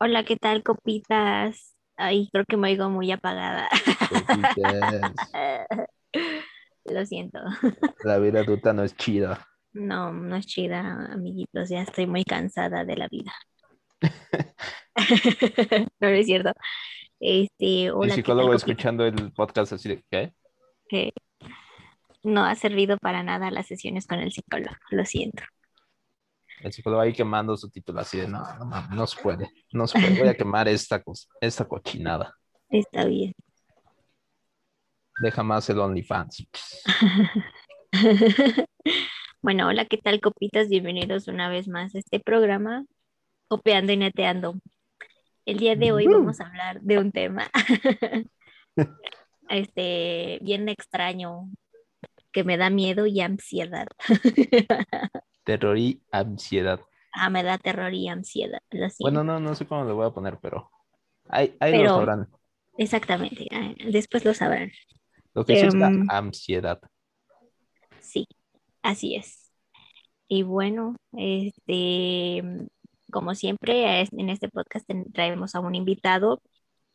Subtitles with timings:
[0.00, 1.74] Hola, ¿qué tal, copitas?
[1.96, 3.68] Ay, creo que me oigo muy apagada.
[4.08, 5.12] Copitas.
[6.84, 7.40] Lo siento.
[8.04, 9.44] La vida adulta no es chida.
[9.72, 11.68] No, no es chida, amiguitos.
[11.68, 13.32] Ya estoy muy cansada de la vida.
[16.00, 16.52] No, no es cierto.
[17.20, 20.32] Este, El hola, ¿qué psicólogo tal, escuchando el podcast así de, ¿qué?
[20.88, 21.12] Que
[22.24, 24.74] no ha servido para nada las sesiones con el psicólogo.
[24.90, 25.44] Lo siento.
[26.60, 29.86] El psicólogo ahí quemando su título así de, no, no, mames, no se puede, no
[29.86, 32.34] se puede, voy a quemar esta cosa, esta cochinada.
[32.68, 33.32] Está bien.
[35.20, 36.46] Deja más el OnlyFans.
[39.40, 40.68] Bueno, hola, ¿qué tal, copitas?
[40.68, 42.84] Bienvenidos una vez más a este programa,
[43.46, 44.56] Copeando y Neteando.
[45.46, 47.48] El día de hoy vamos a hablar de un tema
[49.48, 51.48] este, bien extraño,
[52.32, 53.86] que me da miedo y ansiedad.
[55.48, 56.78] Terror y ansiedad.
[57.14, 58.60] Ah, me da terror y ansiedad.
[58.70, 59.04] lo.
[59.04, 60.70] Bueno, no, no sé cómo le voy a poner, pero
[61.26, 62.28] ahí, ahí Pero- lo sabrán.
[62.76, 64.70] Exactamente, ah, después lo sabrán.
[65.32, 66.78] Lo que sí es la em, ansiedad.
[68.00, 68.26] Sí,
[68.82, 69.50] así es.
[70.28, 72.42] Y bueno, este,
[73.10, 76.42] como siempre, en este podcast traemos a un invitado.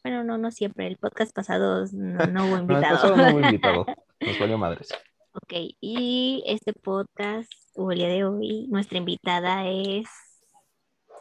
[0.04, 0.86] Bueno, no, no siempre.
[0.86, 2.96] El podcast pasado no, no hubo No, el invitado.
[3.02, 3.86] pasado no hubo invitado.
[4.22, 4.90] Nos valió madres.
[5.36, 10.08] Ok, y este podcast, o el día de hoy, nuestra invitada es.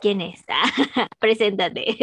[0.03, 0.45] ¿Quién es?
[1.19, 1.97] Preséntate.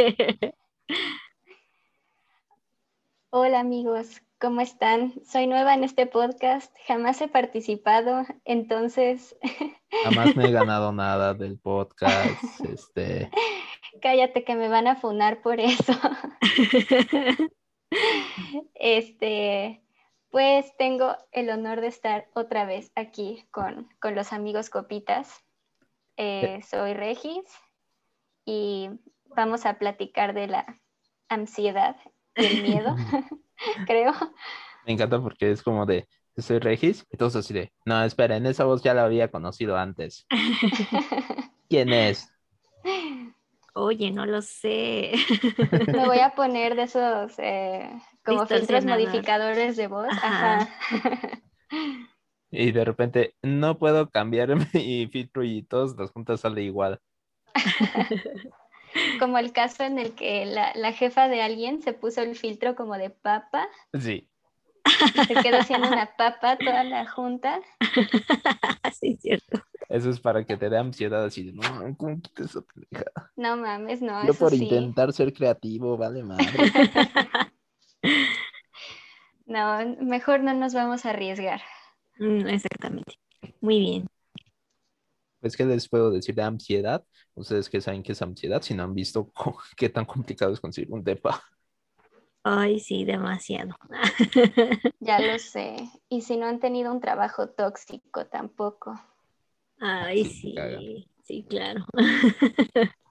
[3.30, 5.14] Hola amigos, ¿cómo están?
[5.24, 9.36] Soy nueva en este podcast, jamás he participado, entonces
[10.04, 12.44] Jamás me he ganado nada del podcast.
[12.66, 13.30] Este,
[14.02, 15.94] cállate que me van a funar por eso.
[18.74, 19.84] Este,
[20.30, 25.44] pues tengo el honor de estar otra vez aquí con, con los amigos Copitas.
[26.18, 27.46] Eh, soy Regis
[28.46, 28.90] y
[29.26, 30.82] vamos a platicar de la
[31.30, 31.96] ansiedad
[32.36, 32.96] y el miedo,
[33.88, 34.14] creo.
[34.86, 36.08] me encanta porque es como de,
[36.38, 39.78] soy Regis, y todos así de, no, espera, en esa voz ya la había conocido
[39.78, 40.26] antes.
[41.70, 42.34] ¿Quién es?
[43.80, 45.14] Oye, no lo sé.
[45.88, 47.90] Me voy a poner de esos eh,
[48.26, 50.08] como filtros modificadores de voz.
[50.12, 50.62] Ajá.
[50.62, 51.42] Ajá.
[52.52, 57.00] Y de repente, no puedo cambiar mi filtro y todos las juntas sale igual.
[59.20, 62.76] Como el caso en el que la, la jefa de alguien se puso el filtro
[62.76, 64.28] como de papa Sí,
[65.28, 67.60] se quedó haciendo una papa toda la junta.
[68.94, 69.62] Sí, es cierto.
[69.90, 73.34] Eso es para que te dé ansiedad así de, no, ¿cómo quitas esa pendejada?
[73.38, 74.94] No mames, no, Yo eso por sí.
[74.94, 76.72] intentar ser creativo, vale madre.
[79.46, 81.62] No, mejor no nos vamos a arriesgar.
[82.20, 83.16] Mm, Exactamente.
[83.62, 84.08] Muy bien.
[85.40, 87.04] Pues, ¿qué les puedo decir de ansiedad?
[87.36, 89.32] Ustedes que saben qué es ansiedad, si no han visto
[89.78, 91.42] qué tan complicado es conseguir un depa.
[92.44, 93.76] Ay, sí, demasiado.
[95.02, 95.90] Ya lo sé.
[96.08, 98.98] Y si no han tenido un trabajo tóxico tampoco.
[99.80, 100.86] Ay, Sí, sí, caga.
[101.24, 101.86] sí, claro.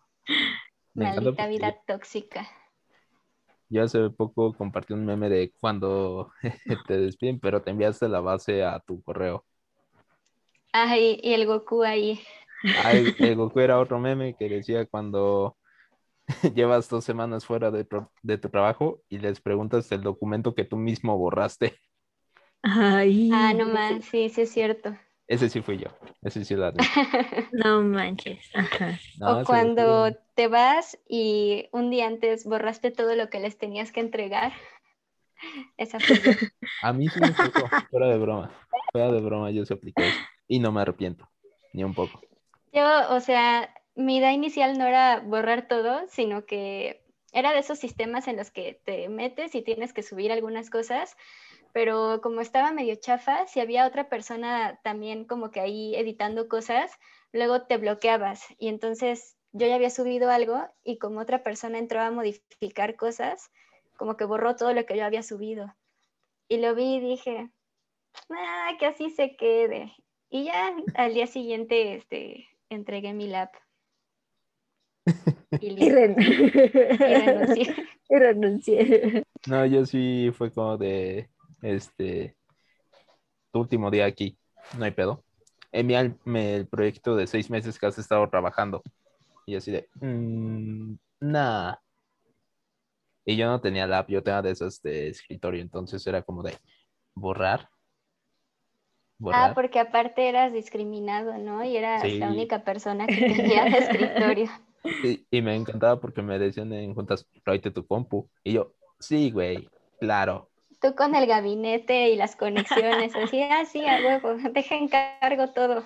[0.94, 2.42] Me Maldita vida tóxica.
[3.70, 6.30] Yo hace poco compartí un meme de cuando
[6.86, 9.44] te despiden, pero te enviaste la base a tu correo.
[10.72, 12.20] Ay, y el Goku ahí.
[12.72, 15.56] Ah, el, Goku era otro meme que decía cuando
[16.54, 17.86] llevas dos semanas fuera de,
[18.22, 21.76] de tu trabajo y les preguntas el documento que tú mismo borraste.
[22.62, 24.94] Ay, Ah, no más, sí, sí es cierto.
[25.28, 25.88] Ese sí fui yo.
[26.22, 26.72] Ese sí la
[27.52, 28.50] No manches.
[28.54, 28.98] Ajá.
[29.20, 34.00] o cuando te vas y un día antes borraste todo lo que les tenías que
[34.00, 34.52] entregar.
[35.76, 36.32] Esa fue yo.
[36.82, 38.50] A mí sí me tocó, fuera de broma.
[38.90, 40.18] Fuera de broma, yo se apliqué eso.
[40.48, 41.28] Y no me arrepiento,
[41.74, 42.22] ni un poco.
[42.72, 47.78] Yo, o sea, mi idea inicial no era borrar todo, sino que era de esos
[47.78, 51.16] sistemas en los que te metes y tienes que subir algunas cosas,
[51.72, 56.92] pero como estaba medio chafa, si había otra persona también como que ahí editando cosas,
[57.32, 62.00] luego te bloqueabas y entonces yo ya había subido algo y como otra persona entró
[62.00, 63.50] a modificar cosas,
[63.96, 65.74] como que borró todo lo que yo había subido.
[66.48, 67.50] Y lo vi y dije,
[68.30, 69.92] ah, que así se quede.
[70.30, 73.54] Y ya al día siguiente este, entregué mi lap.
[75.60, 76.16] Y Y, ren-
[77.04, 77.74] y renuncié.
[78.08, 79.24] y renuncié.
[79.46, 81.30] No, yo sí fue como de,
[81.62, 82.36] este,
[83.52, 84.38] tu último día aquí,
[84.78, 85.24] no hay pedo.
[85.72, 88.82] Envíame el proyecto de seis meses que has estado trabajando.
[89.46, 91.74] Y así de, "Mm, nah.
[93.24, 96.42] Y yo no tenía la app, yo tenía de esas de escritorio, entonces era como
[96.42, 96.56] de
[97.14, 97.68] borrar.
[99.18, 99.50] borrar.
[99.50, 101.64] Ah, porque aparte eras discriminado, ¿no?
[101.64, 102.18] Y eras Sí.
[102.18, 104.46] la única persona que tenía de escritorio.
[105.04, 108.30] Y, y me encantaba porque me decían en juntas, tráete tu compu.
[108.44, 109.68] Y yo, sí, güey,
[110.00, 110.47] claro.
[110.80, 115.48] Tú con el gabinete y las conexiones, así, ah, sí, a huevo, deja en cargo
[115.48, 115.84] todo.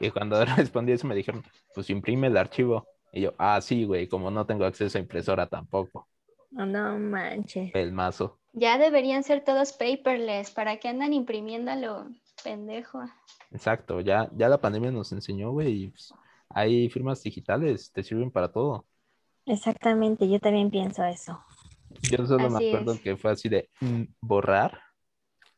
[0.00, 1.42] Y cuando respondí eso me dijeron,
[1.74, 2.86] pues imprime el archivo.
[3.12, 6.08] Y yo, ah, sí, güey, como no tengo acceso a impresora tampoco.
[6.56, 7.74] Oh, no manches.
[7.74, 8.38] El mazo.
[8.52, 12.06] Ya deberían ser todos paperless, ¿para qué andan imprimiéndolo,
[12.44, 13.00] pendejo?
[13.50, 15.84] Exacto, ya, ya la pandemia nos enseñó, güey.
[15.84, 16.14] y, pues,
[16.50, 18.84] hay firmas digitales, te sirven para todo.
[19.46, 21.44] Exactamente, yo también pienso eso.
[22.02, 23.00] Yo solo me acuerdo es.
[23.00, 24.80] que fue así de mm, borrar.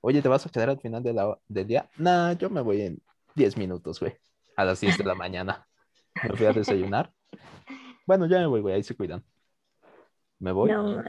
[0.00, 1.90] Oye, ¿te vas a quedar al final de la, del día?
[1.96, 3.02] Nah, yo me voy en
[3.34, 4.16] 10 minutos, güey.
[4.56, 5.66] A las 10 de la mañana.
[6.22, 7.12] Me fui a desayunar.
[8.06, 9.24] Bueno, ya me voy, güey, ahí se cuidan.
[10.38, 10.70] Me voy.
[10.70, 11.02] No.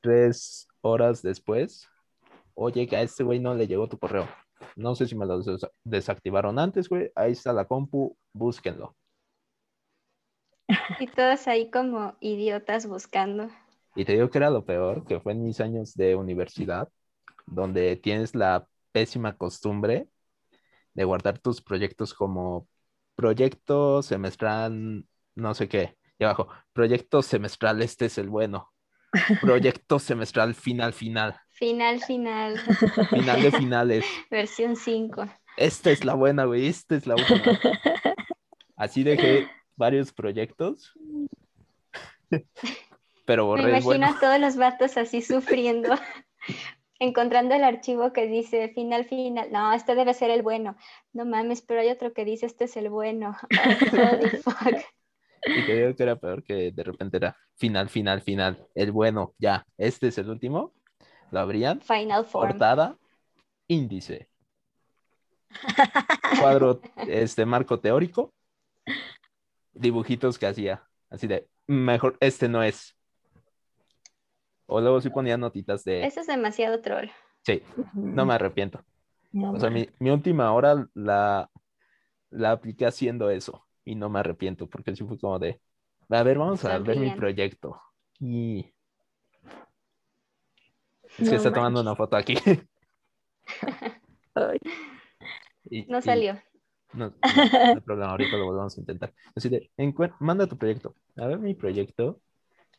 [0.00, 1.88] Tres horas después.
[2.54, 4.28] Oye, que a este güey no le llegó tu correo.
[4.76, 7.10] No sé si me lo des- desactivaron antes, güey.
[7.14, 8.96] Ahí está la compu, búsquenlo.
[10.98, 13.48] Y todos ahí como idiotas buscando.
[13.94, 16.88] Y te digo que era lo peor, que fue en mis años de universidad,
[17.46, 20.08] donde tienes la pésima costumbre
[20.94, 22.68] de guardar tus proyectos como
[23.14, 25.04] proyecto semestral,
[25.34, 28.72] no sé qué, y abajo, proyecto semestral, este es el bueno.
[29.42, 32.58] Proyecto semestral final, final, Final, final,
[33.10, 34.04] final de finales.
[34.30, 35.28] versión 5.
[35.56, 37.42] Esta es la buena, güey, esta es la última.
[38.76, 40.92] Así dejé varios proyectos,
[43.24, 44.06] pero Me borré el imagino bueno.
[44.06, 45.94] a todos los vatos así sufriendo,
[46.98, 49.50] encontrando el archivo que dice final, final.
[49.52, 50.76] No, este debe ser el bueno.
[51.12, 53.36] No mames, pero hay otro que dice este es el bueno.
[54.44, 54.78] Fuck.
[55.44, 58.66] Y te digo que era peor que de repente era final, final, final.
[58.74, 60.72] El bueno, ya, este es el último.
[61.30, 62.50] Lo abrían, Final form.
[62.50, 62.96] portada,
[63.66, 64.28] índice.
[66.40, 68.32] Cuadro, este marco teórico,
[69.72, 70.84] dibujitos que hacía.
[71.10, 72.96] Así de, mejor, este no es.
[74.72, 77.08] O luego sí ponía notitas de, Eso es demasiado troll.
[77.44, 77.62] sí,
[77.94, 78.84] no me arrepiento.
[79.32, 81.50] No O sea, mi, mi última hora la,
[82.30, 85.60] la apliqué haciendo eso y no me arrepiento porque sí fue como de,
[86.10, 87.80] a ver, vamos a ver mi proyecto.
[88.20, 88.72] Y
[91.18, 92.34] es No que está tomando una foto aquí.
[94.34, 94.58] Ay.
[95.70, 96.40] Y- No y salió.
[96.92, 99.14] No, no, no hay problema, ahorita lo volvemos a intentar.
[99.34, 99.70] Así de,
[100.20, 100.94] manda tu proyecto.
[101.16, 102.20] A ver mi proyecto.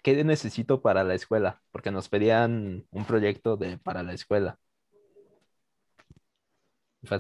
[0.04, 1.62] ¿Qué necesito para la escuela?
[1.72, 4.60] Porque nos pedían un proyecto de para la escuela.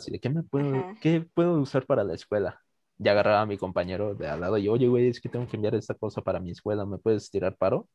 [0.07, 0.95] De, ¿qué me puedo, Ajá.
[1.01, 2.61] qué puedo usar para la escuela?
[2.97, 5.57] Ya agarraba a mi compañero de al lado y, oye, güey, es que tengo que
[5.57, 7.89] enviar esta cosa para mi escuela, ¿me puedes tirar paro?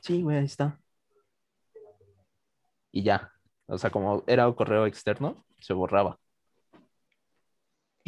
[0.00, 0.80] Sí, güey, ahí está.
[2.90, 3.32] Y ya.
[3.66, 6.18] O sea, como era un correo externo, se borraba.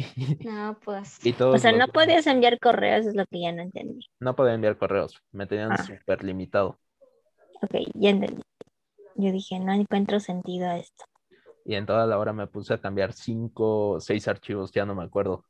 [0.45, 1.23] No, pues.
[1.25, 4.07] Y todos O sea, los- no podías enviar correos, es lo que ya no entendí.
[4.19, 5.77] No podía enviar correos, me tenían Ah.
[5.83, 6.79] súper limitado.
[7.61, 8.41] Ok, ya entendí.
[9.15, 11.05] Yo dije, no encuentro sentido a esto.
[11.65, 14.95] Y en toda la hora me puse a cambiar cinco o seis archivos, ya no
[14.95, 15.45] me acuerdo.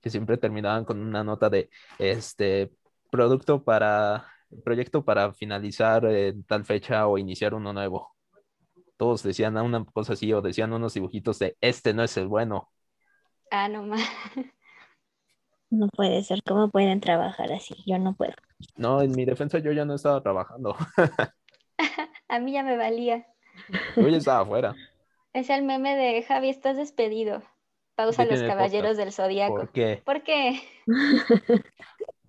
[0.00, 2.70] Que siempre terminaban con una nota de este
[3.10, 4.26] producto para
[4.62, 8.14] proyecto para finalizar en tal fecha o iniciar uno nuevo.
[8.96, 12.70] Todos decían una cosa así o decían unos dibujitos de este no es el bueno.
[13.50, 14.00] Ah, no más.
[15.68, 17.74] No puede ser, ¿cómo pueden trabajar así?
[17.86, 18.34] Yo no puedo.
[18.76, 20.76] No, en mi defensa yo ya no estaba trabajando.
[22.28, 23.26] A mí ya me valía.
[23.96, 24.74] Yo ya estaba afuera.
[25.32, 27.42] Es el meme de Javi, estás despedido.
[27.96, 28.98] Pausa los caballeros podcast.
[28.98, 29.56] del zodiaco.
[29.56, 30.62] Porque ¿Por qué?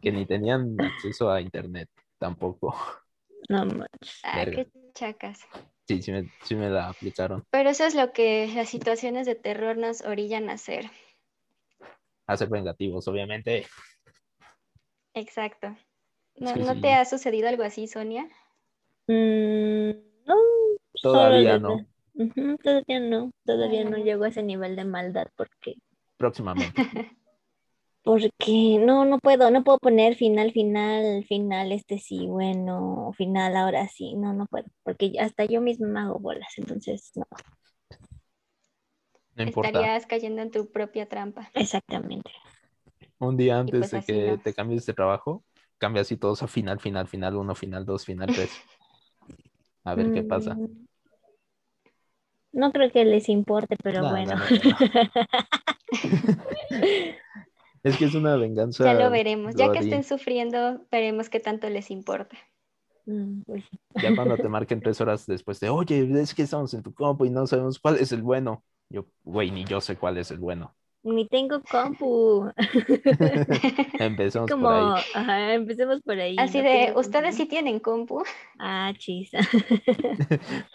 [0.01, 2.75] que ni tenían acceso a internet tampoco.
[3.49, 4.19] No manches.
[4.23, 4.65] Ah, Verga.
[4.65, 5.39] qué chacas.
[5.87, 7.43] Sí, sí me, sí me la aplicaron.
[7.49, 10.89] Pero eso es lo que las situaciones de terror nos orillan a hacer.
[12.27, 13.65] A ser vengativos, obviamente.
[15.13, 15.75] Exacto.
[16.35, 16.81] ¿No, Sí, ¿no sí.
[16.81, 18.27] te ha sucedido algo así, Sonia?
[19.07, 19.91] Mm,
[20.25, 20.35] no.
[21.01, 21.85] Todavía no.
[22.63, 23.31] Todavía no.
[23.45, 25.75] Todavía no llego a ese nivel de maldad porque
[26.17, 26.73] Próximamente.
[28.03, 33.87] porque no no puedo, no puedo poner final final, final este sí, bueno, final ahora
[33.87, 34.15] sí.
[34.15, 37.25] No, no puedo, porque hasta yo misma me hago bolas, entonces no.
[39.37, 39.69] No importa.
[39.69, 41.49] Estarías cayendo en tu propia trampa.
[41.53, 42.31] Exactamente.
[43.19, 44.39] Un día antes pues de que no.
[44.39, 45.43] te cambies de trabajo,
[45.77, 48.51] cambia así todos a final, final, final uno, final dos, final tres.
[49.83, 50.55] A ver qué pasa.
[50.55, 50.87] Mm,
[52.53, 54.35] No creo que les importe, pero No, bueno.
[57.83, 58.83] Es que es una venganza.
[58.83, 59.55] Ya lo veremos.
[59.55, 62.35] Ya que estén sufriendo, veremos qué tanto les importa.
[63.05, 63.63] Mm, pues.
[64.01, 67.25] Ya cuando te marquen tres horas después de, oye, es que estamos en tu compu
[67.25, 68.63] y no sabemos cuál es el bueno.
[68.89, 70.75] Yo, güey, ni yo sé cuál es el bueno.
[71.03, 72.51] Ni tengo compu.
[73.97, 74.95] Empezamos Como, por ahí.
[75.13, 76.35] ajá, empecemos por ahí.
[76.37, 77.37] Así no de, ¿ustedes compu.
[77.37, 78.23] sí tienen compu?
[78.59, 79.31] Ah, chis.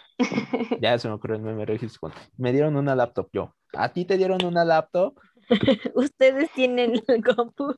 [0.77, 1.99] Ya se me ocurrió el meme registro.
[2.01, 3.55] con, Me dieron una laptop yo.
[3.73, 5.17] ¿A ti te dieron una laptop?
[5.95, 7.73] Ustedes tienen compu.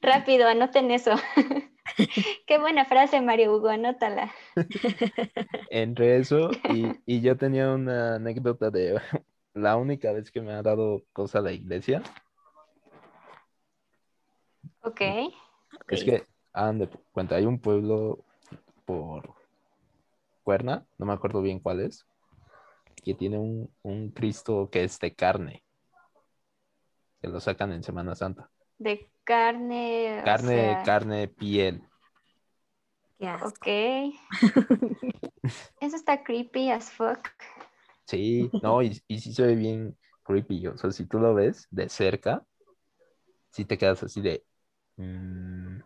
[0.00, 1.12] Rápido, anoten eso.
[2.46, 4.32] Qué buena frase, Mario Hugo, anótala.
[5.70, 9.00] Entre eso y, y yo tenía una anécdota de
[9.58, 12.02] la única vez que me ha dado cosa la iglesia.
[14.82, 15.00] Ok.
[15.88, 18.24] Es que, hagan de cuenta, hay un pueblo
[18.84, 19.34] por
[20.42, 22.06] Cuerna, no me acuerdo bien cuál es,
[23.04, 25.64] que tiene un, un Cristo que es de carne,
[27.20, 28.50] que lo sacan en Semana Santa.
[28.78, 30.20] De carne.
[30.20, 31.82] o Carne, sea, carne, piel.
[33.42, 33.66] Ok.
[35.80, 37.28] Eso está creepy as fuck.
[38.08, 40.66] Sí, no, y, y sí se ve bien creepy.
[40.68, 42.42] O sea, si tú lo ves de cerca,
[43.50, 44.44] sí te quedas así de.
[44.96, 45.80] mm.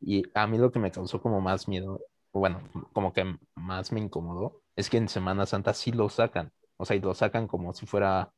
[0.00, 2.00] Y a mí lo que me causó como más miedo,
[2.32, 2.60] bueno,
[2.92, 6.52] como que más me incomodó, es que en Semana Santa sí lo sacan.
[6.76, 8.30] O sea, y lo sacan como si fuera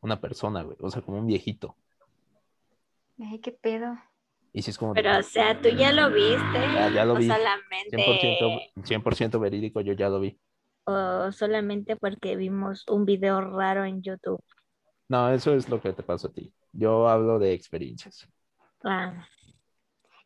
[0.00, 0.76] una persona, güey.
[0.80, 1.76] O sea, como un viejito.
[3.18, 3.98] Ay, qué pedo.
[4.52, 4.94] Y sí es como.
[4.94, 6.58] de, Pero, o sea, tú ya lo viste.
[6.74, 7.26] Ya- ya lo o vi.
[7.26, 10.38] Solamente, 100%, 100% verídico, yo ya lo vi.
[10.86, 14.42] O solamente porque vimos un video raro en YouTube.
[15.08, 16.52] No, eso es lo que te pasó a ti.
[16.72, 18.28] Yo hablo de experiencias.
[18.84, 19.26] Ah,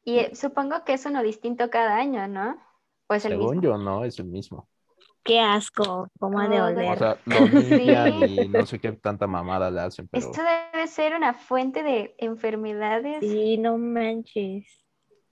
[0.04, 2.60] Y eh, supongo que es uno distinto cada año, ¿no?
[3.08, 3.62] O es el Según mismo.
[3.62, 4.68] yo, no, es el mismo.
[5.24, 6.92] qué asco, cómo ha de Oh, oler.
[6.92, 8.24] O sea, lo limpian Sí.
[8.24, 10.40] y no sé qué tanta mamada le hacen, pero Esto
[10.72, 13.20] debe ser una fuente de enfermedades.
[13.20, 14.66] Sí, no manches.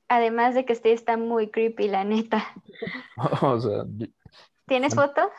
[0.08, 2.44] Además de que este está muy creepy, la neta.
[3.42, 3.84] o sea,
[4.68, 5.32] ¿Tienes foto?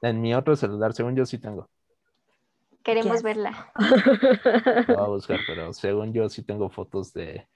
[0.00, 1.70] en mi otro celular, según yo sí tengo.
[2.82, 3.52] Queremos verla.
[4.86, 7.48] Lo voy a buscar, pero según yo sí tengo fotos de,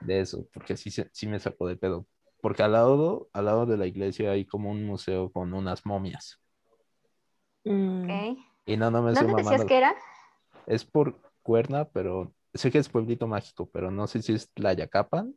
[0.00, 2.06] de eso, porque sí, sí me sacó de pedo.
[2.40, 6.40] Porque al lado, al lado de la iglesia hay como un museo con unas momias.
[7.66, 8.38] Mm, Ok.
[8.66, 9.64] Y no, no me ¿Dónde decías mamando.
[9.64, 9.94] que era?
[10.66, 15.34] Es por Cuerna, pero sé que es pueblito mágico, pero no sé si es Tlayacapan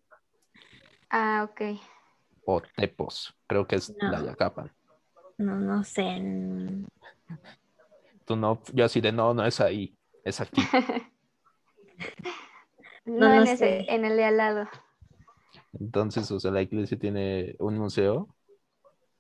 [1.12, 1.62] Ah, ok.
[2.52, 3.36] O Tepos.
[3.48, 4.10] Creo que es No.
[4.10, 4.72] Tlayacapan.
[5.38, 6.22] no, no sé.
[8.26, 10.62] Tú no, yo así de no, no es ahí, es aquí.
[13.06, 13.54] No, no en, sé.
[13.80, 14.70] ese, en el de al lado.
[15.80, 18.28] Entonces, o sea, la iglesia tiene un museo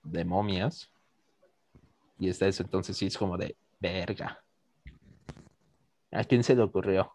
[0.04, 0.92] de momias
[2.20, 4.44] y está eso, entonces sí es como de verga.
[6.12, 7.12] ¿A quién se le ocurrió?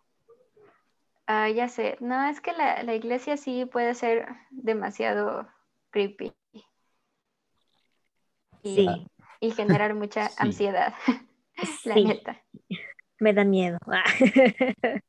[1.26, 1.96] Ah, ya sé.
[2.00, 5.48] No, es que la, la iglesia sí puede ser demasiado
[5.94, 6.32] creepy
[8.62, 9.06] Sí,
[9.40, 10.36] y generar mucha Sí.
[10.38, 10.94] ansiedad,
[11.84, 12.42] la sí, neta.
[13.20, 13.78] me da miedo.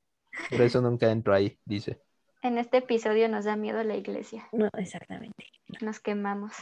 [0.52, 2.00] Por eso nunca entro ahí, dice.
[2.42, 4.48] En este episodio nos da miedo la iglesia.
[4.52, 5.48] No, exactamente.
[5.82, 6.54] Nos quemamos.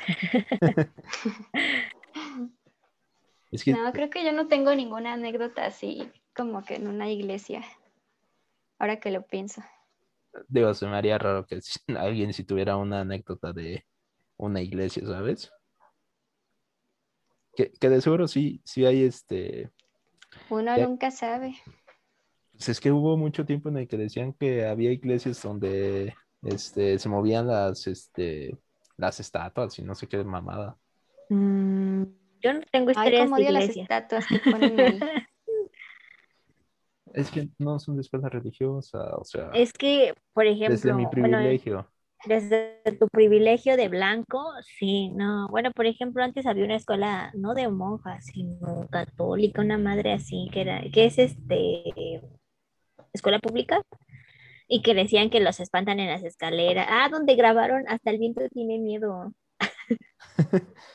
[3.52, 7.10] Es que No, creo que yo no tengo ninguna anécdota así como que en una
[7.10, 7.64] iglesia.
[8.80, 9.62] Ahora que lo pienso.
[10.48, 11.60] digo, se me haría raro que
[11.98, 13.86] alguien si tuviera una anécdota de
[14.38, 15.52] una iglesia, ¿sabes?
[17.56, 19.72] Que, que de seguro sí, sí hay este.
[20.50, 21.56] Uno Ya- nunca sabe.
[22.54, 27.00] Pues es que hubo mucho tiempo en el que decían que había iglesias donde este,
[27.00, 28.58] se movían las, este,
[28.98, 30.78] las estatuas y no sé qué mamada.
[31.30, 32.04] Mm,
[32.42, 35.00] yo no tengo Ay, historias cómo de las estatuas que ponen ahí.
[37.14, 41.04] Es que no son de escuela religiosa, o sea, Es que, por ejemplo, desde mi
[41.04, 41.93] bueno, privilegio.
[42.26, 44.44] Desde tu privilegio de blanco,
[44.80, 45.48] sí, no.
[45.50, 50.50] Bueno, por ejemplo, antes había una escuela, no de monjas, sino católica, una madre así,
[50.52, 52.22] que era, que es este,
[53.14, 53.82] escuela pública,
[54.68, 56.88] y que decían que los espantan en las escaleras.
[56.90, 59.34] Ah, donde grabaron Hasta el viento tiene miedo.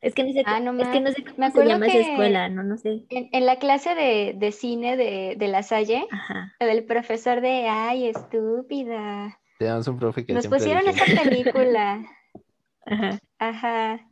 [0.00, 1.86] Es que no sé, Ah, no es que no sé cómo me se acuerdo llama
[1.86, 3.06] esa escuela, no, no sé.
[3.10, 6.52] En, en la clase de, de cine de, de la Salle, Ajá.
[6.58, 9.38] el profesor de, ay, estúpida.
[9.62, 12.04] Tenemos un profe que Nos pusieron esa película.
[12.86, 13.18] Ajá.
[13.38, 14.08] Ajá.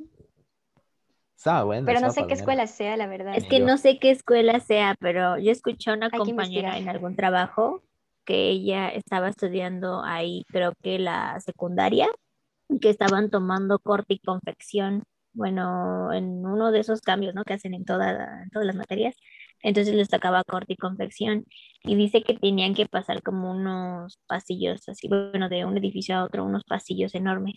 [1.37, 1.87] Estaba bueno.
[1.87, 2.41] Pero no sé qué palomera".
[2.41, 3.35] escuela sea, la verdad.
[3.37, 3.67] Es que yo.
[3.67, 7.83] no sé qué escuela sea, pero yo escuché a una compañera en algún trabajo
[8.25, 12.09] que ella estaba estudiando ahí, creo que la secundaria,
[12.69, 15.03] y que estaban tomando corte y confección,
[15.33, 17.43] bueno, en uno de esos cambios, ¿no?
[17.43, 19.17] Que hacen en, toda, en todas las materias.
[19.63, 21.45] Entonces les tocaba corte y confección
[21.85, 26.25] y dice que tenían que pasar como unos pasillos así, bueno, de un edificio a
[26.25, 27.55] otro, unos pasillos enormes.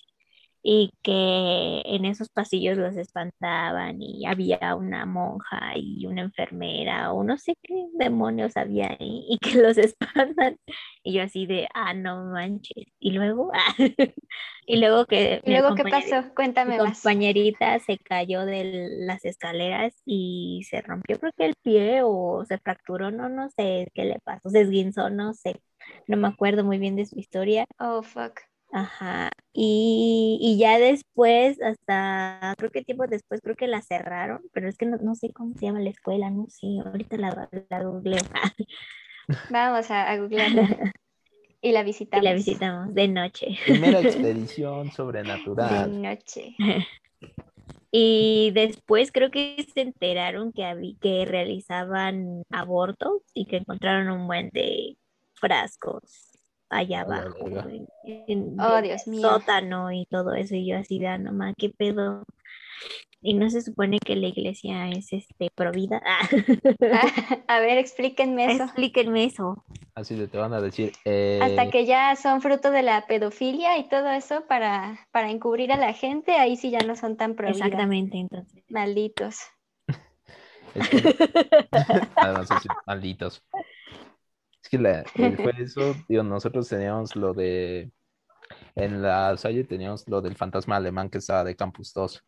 [0.64, 7.24] Y que en esos pasillos los espantaban y había una monja y una enfermera o
[7.24, 10.58] no sé qué demonios había ahí y que los espantan
[11.04, 12.86] y yo así de, ah, no manches.
[12.98, 13.52] Y luego,
[14.66, 15.42] y luego que...
[15.44, 16.34] ¿Y luego qué pasó?
[16.34, 22.02] Cuéntame mi compañerita se cayó de las escaleras y se rompió creo que el pie
[22.04, 25.62] o se fracturó, no, no sé qué le pasó, se esguinzó, no sé,
[26.08, 27.66] no me acuerdo muy bien de su historia.
[27.80, 28.40] Oh, fuck.
[28.74, 29.30] Ajá.
[29.54, 34.78] Y, y, ya después, hasta creo que tiempo después, creo que la cerraron, pero es
[34.78, 38.20] que no, no sé cómo se llama la escuela, no sé, ahorita la, la googleo.
[39.52, 40.92] Vamos a, a googlearla.
[41.66, 42.22] Y la visitamos.
[42.22, 43.48] Y la visitamos de noche.
[43.64, 45.94] Primera expedición sobrenatural.
[45.94, 46.56] De noche.
[47.90, 54.50] Y después creo que se enteraron que, que realizaban abortos y que encontraron un buen
[54.50, 54.98] de
[55.36, 56.33] frascos
[56.78, 57.48] allá abajo,
[58.06, 59.22] en, oh, Dios mío.
[59.22, 62.24] sótano y todo eso, y yo así de, ah, no más, qué pedo.
[63.22, 66.02] Y no se supone que la iglesia es este provida.
[67.48, 68.66] a ver, explíquenme eso.
[68.66, 69.64] Explíquenme eso.
[69.96, 70.92] Así te van a decir.
[71.06, 75.72] Eh, Hasta que ya son fruto de la pedofilia y todo eso para, para encubrir
[75.72, 77.66] a la gente, ahí sí ya no son tan provida.
[77.66, 78.64] Exactamente, entonces.
[78.70, 79.40] Malditos.
[82.16, 82.50] Además,
[82.88, 83.44] malditos
[84.80, 87.92] que fue eso, digo, nosotros teníamos lo de,
[88.76, 92.24] en la Salle teníamos lo del fantasma alemán que estaba de Campus 2.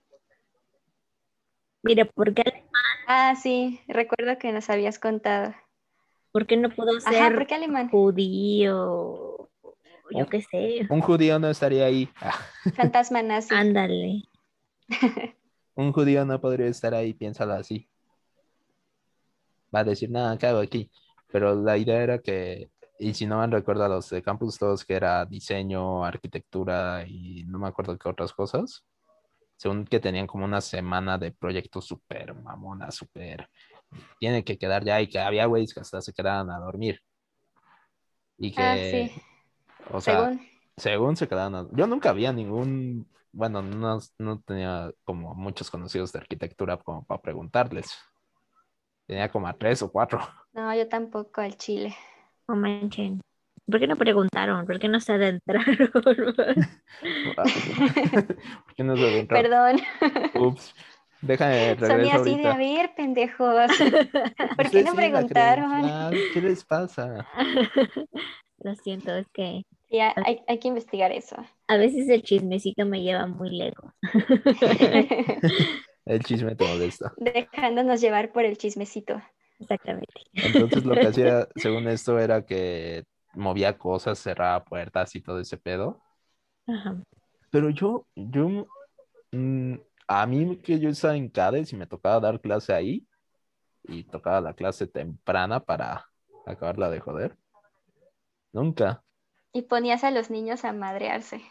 [1.83, 2.71] Mire, ¿por qué alemán?
[3.07, 5.53] Ah, sí, recuerdo que nos habías contado.
[6.31, 7.89] ¿Por qué no pudo ser Ajá, ¿por qué alemán?
[7.89, 9.49] judío?
[10.11, 10.85] Yo qué sé.
[10.89, 12.09] Un judío no estaría ahí.
[12.75, 13.53] Fantasma nazi.
[13.55, 14.23] Ándale.
[15.75, 17.87] un judío no podría estar ahí, piénsalo así.
[19.73, 20.89] Va a decir, nada, ¿qué hago aquí?
[21.31, 24.93] Pero la idea era que, y si no me recuerdo los de Campus 2, que
[24.93, 28.85] era diseño, arquitectura y no me acuerdo qué otras cosas,
[29.57, 33.49] según que tenían como una semana de proyectos súper mamona, súper,
[34.19, 37.01] tiene que quedar ya y que había güeyes que hasta se quedaban a dormir.
[38.37, 39.21] Y que, ah, sí.
[39.91, 40.37] o sea,
[40.75, 46.11] según, se quedaban a, yo nunca había ningún, bueno, no, no tenía como muchos conocidos
[46.11, 47.97] de arquitectura como para preguntarles.
[49.07, 50.19] Tenía como a tres o cuatro.
[50.55, 51.93] No, yo tampoco al chile.
[52.47, 53.19] No manchen.
[53.69, 54.65] ¿Por qué no preguntaron?
[54.65, 55.65] ¿Por qué no se adentraron?
[55.91, 56.05] ¿Por
[58.75, 59.27] qué no se adentraron?
[59.27, 59.81] Perdón.
[60.33, 60.73] Ups.
[61.21, 63.71] Déjame Son así de a ver, pendejos.
[64.55, 66.13] ¿Por qué no preguntaron?
[66.33, 67.27] ¿Qué les pasa?
[68.59, 69.63] Lo siento, es que.
[69.89, 71.35] Ya, hay, hay, que investigar eso.
[71.67, 73.91] A veces el chismecito me lleva muy lejos.
[76.05, 77.11] el chisme te molesta.
[77.17, 79.21] Dejándonos llevar por el chismecito.
[79.59, 80.13] Exactamente.
[80.33, 85.57] Entonces lo que hacía, según esto, era que movía cosas, cerraba puertas y todo ese
[85.57, 86.01] pedo.
[86.67, 87.01] Ajá.
[87.51, 88.67] Pero yo, yo,
[89.31, 89.75] mm,
[90.07, 93.07] a mí que yo estaba en CADES y me tocaba dar clase ahí,
[93.87, 96.05] y tocaba la clase temprana para
[96.45, 97.37] acabarla de joder.
[98.51, 99.03] Nunca.
[99.53, 101.41] Y ponías a los niños a madrearse.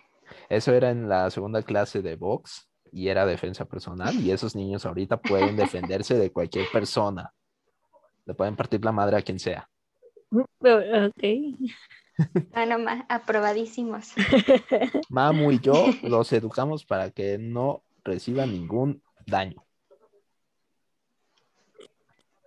[0.49, 4.87] Eso era en la segunda clase de box y era defensa personal y esos niños
[4.87, 7.33] ahorita pueden defenderse de cualquier persona.
[8.27, 9.69] Le pueden partir la madre a quien sea.
[10.31, 11.23] Ok.
[12.53, 12.77] Ah, no,
[13.09, 14.13] aprobadísimos.
[15.09, 19.67] Mamu y yo los educamos para que no reciban ningún daño.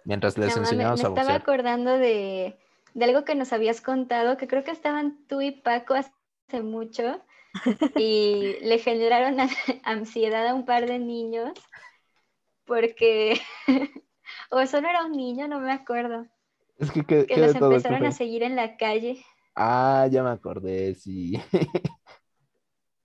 [0.05, 1.27] Mientras les enseñamos a boxear.
[1.27, 2.57] Me estaba acordando de,
[2.93, 7.21] de algo que nos habías contado, que creo que estaban tú y Paco hace mucho
[7.97, 9.37] y le generaron
[9.83, 11.51] ansiedad a un par de niños
[12.63, 13.41] porque
[14.49, 16.25] o solo era un niño, no me acuerdo.
[16.77, 19.23] Es que, que, los empezaron a seguir en la calle.
[19.55, 21.41] Ah, ya me acordé, sí.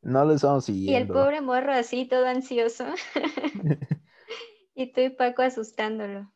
[0.02, 0.92] no les vamos siguiendo.
[0.92, 2.84] Y el pobre morro así, todo ansioso.
[4.74, 6.30] y tú y Paco asustándolo.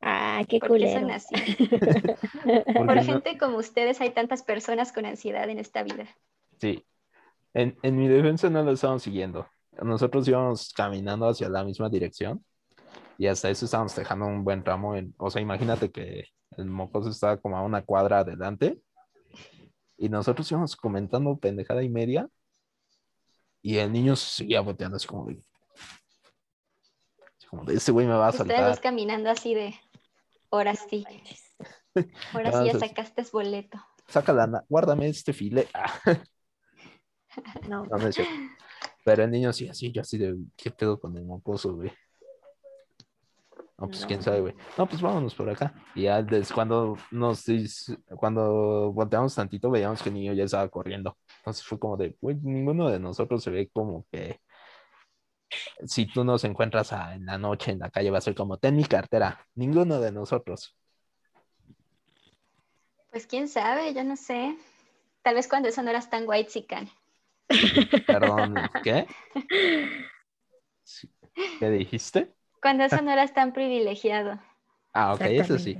[0.00, 1.00] Ah, qué culero.
[1.00, 1.34] son así?
[2.74, 6.06] Por, gente como ustedes hay tantas personas con ansiedad en esta vida.
[6.58, 6.84] Sí.
[7.52, 9.46] En, en mi defensa no lo estamos siguiendo.
[9.82, 12.44] Nosotros íbamos caminando hacia la misma dirección
[13.18, 14.94] y hasta eso estábamos dejando un buen ramo.
[14.94, 18.80] En, o sea, imagínate que el mocoso estaba como a una cuadra adelante
[19.96, 22.28] y nosotros íbamos comentando pendejada y media
[23.60, 25.42] y el niño seguía boteando así como de,
[27.50, 28.56] como de ese güey me va a saltar.
[28.60, 29.74] Ustedes caminando así de,
[30.52, 31.04] ahora sí.
[32.32, 33.78] Ahora sí ya sacaste boleto.
[34.06, 35.66] Sácala, guárdame este file.
[37.68, 37.84] no.
[37.84, 38.32] no, no es cierto.
[39.04, 41.90] Pero el niño sí, así, yo así de, ¿qué pedo con el mocoso, güey?
[43.78, 44.06] No, pues No.
[44.08, 44.54] quién sabe, güey.
[44.76, 45.72] No, pues vámonos por acá.
[45.94, 47.44] Y ya des- cuando nos
[48.16, 51.16] cuando volteamos tantito, veíamos que el niño ya estaba corriendo.
[51.38, 54.40] Entonces fue como de, güey, ninguno de nosotros se ve como que
[55.86, 58.58] si tú nos encuentras a- en la noche en la calle, va a ser como,
[58.58, 59.46] ten mi cartera.
[59.54, 60.76] Ninguno de nosotros.
[63.10, 64.58] Pues quién sabe, yo no sé.
[65.22, 66.88] Tal vez cuando eso no eras tan white sican.
[68.06, 69.06] Perdón, ¿qué?
[71.60, 72.34] ¿Qué dijiste?
[72.60, 74.40] Cuando eso no eras tan privilegiado.
[74.92, 75.78] Ah, ok, eso sí.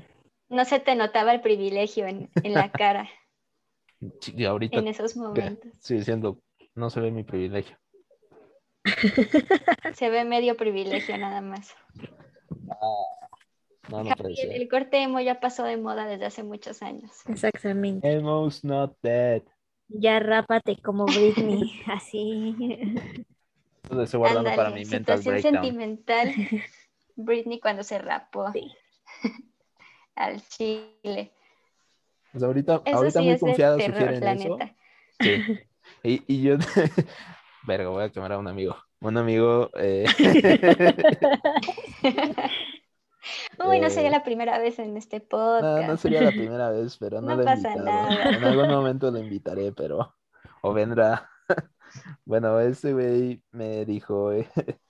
[0.49, 3.09] No se te notaba el privilegio en, en la cara
[4.21, 5.73] Sí, y ahorita en esos momentos.
[5.81, 6.41] sigue siendo,
[6.75, 7.77] no se ve mi privilegio.
[9.95, 11.75] Se ve medio privilegio nada más.
[13.91, 14.53] No, no ser.
[14.53, 17.11] el corte emo ya pasó de moda desde hace muchos años.
[17.27, 18.09] Exactamente.
[18.09, 19.43] Emo's not dead.
[19.88, 22.55] Ya rápate como Britney, así.
[23.90, 25.64] Lo estoy guardando para mi mental situación breakdown.
[25.64, 26.35] sentimental.
[27.16, 28.72] Britney cuando se rapó Sí.
[30.14, 31.33] al chile.
[32.33, 34.59] Pues ahorita, Eso ahorita sí muy terror, sugieren eso.
[35.20, 35.44] Sí.
[36.03, 36.57] Y, y yo,
[37.66, 38.77] verga, voy a quemar a un amigo.
[39.01, 40.05] Un amigo, eh,
[43.64, 45.88] Uy, no sería Eh, la primera vez en este no, podcast.
[45.88, 47.85] no sería la primera vez, pero no, No lo he pasa invitado.
[47.85, 48.31] nada.
[48.37, 50.14] En algún momento lo invitaré, pero
[50.62, 51.29] o vendrá.
[52.24, 54.48] Bueno, este güey me dijo, eh,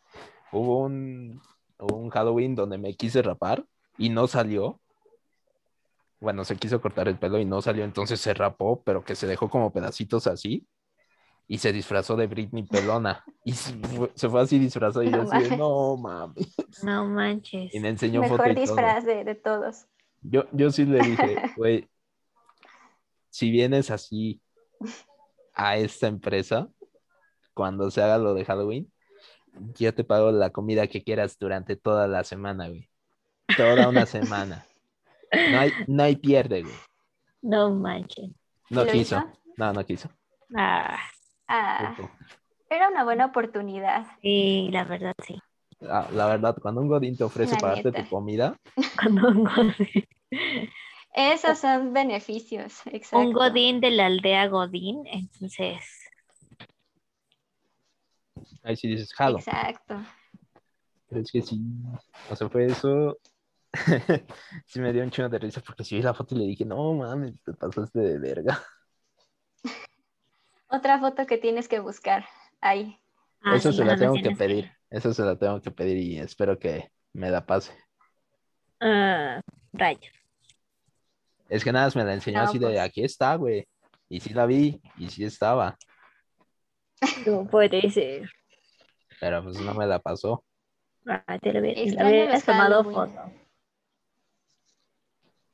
[0.52, 1.40] hubo un,
[1.78, 3.64] un Halloween donde me quise rapar
[3.96, 4.80] y no salió.
[6.20, 9.26] Bueno, se quiso cortar el pelo y no salió, entonces se rapó, pero que se
[9.26, 10.66] dejó como pedacitos así.
[11.50, 13.24] Y se disfrazó de Britney Pelona.
[13.44, 16.54] Y se fue, se fue así disfrazado y yo No así de, no mames.
[16.82, 17.74] No manches.
[17.74, 18.62] Y me enseñó foto Mejor y todo.
[18.64, 19.87] disfraz de, de todos.
[20.20, 21.88] Yo, yo sí le dije, güey,
[23.30, 24.42] si vienes así
[25.54, 26.68] a esta empresa,
[27.59, 28.92] cuando se haga lo de Halloween,
[29.79, 32.88] yo te pago la comida que quieras durante toda la semana, güey.
[33.57, 34.64] Toda una semana.
[35.51, 36.75] No hay, no hay pierde, güey.
[37.42, 38.31] No manches.
[38.71, 39.16] No ¿Lo quiso.
[39.16, 39.33] hizo?
[39.57, 40.09] No, no quiso.
[40.57, 40.99] Ah,
[41.51, 41.94] Ah,
[42.71, 44.07] era una buena oportunidad.
[44.23, 45.40] sí, la verdad sí.
[45.83, 48.03] Ah, La verdad, cuando un godín te ofrece La pagarte neta.
[48.05, 48.57] tu comida,
[49.01, 50.05] Cuando un godín,
[51.14, 53.18] Esos son beneficios, exacto.
[53.18, 55.83] un godín de la aldea Godín, entonces,
[58.62, 59.38] ahí sí dices, jalo.
[59.38, 59.97] Exacto.
[61.09, 61.61] Pero es que sí,
[62.31, 63.18] o sea, fue eso.
[64.66, 66.64] sí me dio un chingo de risa porque si vi la foto y le dije,
[66.64, 68.62] no mames, te pasaste de verga.
[70.68, 72.27] Otra foto que tienes que buscar
[72.61, 72.99] ahí.
[73.42, 74.71] ah, Eso sí, se la tengo que pedir.
[74.90, 77.73] Eso se la tengo que pedir y espero que me la pase.
[78.81, 79.40] Ah,
[79.73, 80.12] rayos.
[81.49, 82.79] Es que nada, más me la enseñó No, así de pues.
[82.81, 83.66] aquí está, güey.
[84.11, 85.77] Y sí la vi, y sí estaba,
[87.27, 88.31] No puede ser.
[89.20, 90.44] Pero pues no me la pasó.
[91.07, 93.33] Ah, te lo hubieras tomado foto.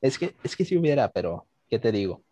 [0.00, 2.22] Es que, es que si hubiera, pero, ¿qué te digo?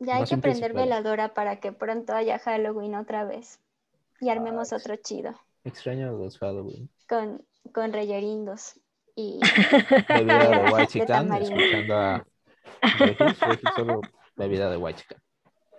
[0.00, 3.60] Ya No hay que prender veladora para que pronto haya Halloween otra vez.
[4.20, 5.34] Y armemos otro chido.
[5.64, 6.90] Extraño los Halloween.
[7.08, 8.80] Con, con reyerindos.
[9.14, 9.38] Y
[10.08, 12.26] Bebida de White De escuchando a
[12.98, 14.00] Regis, Regis solo
[14.36, 15.22] bebida de White Chicken.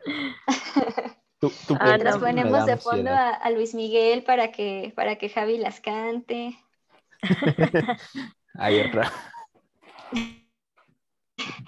[1.49, 5.58] Tu Ah, nos ponemos de fondo a, a Luis Miguel para que, para que Javi
[5.58, 6.58] las cante.
[8.55, 9.12] Hay otra.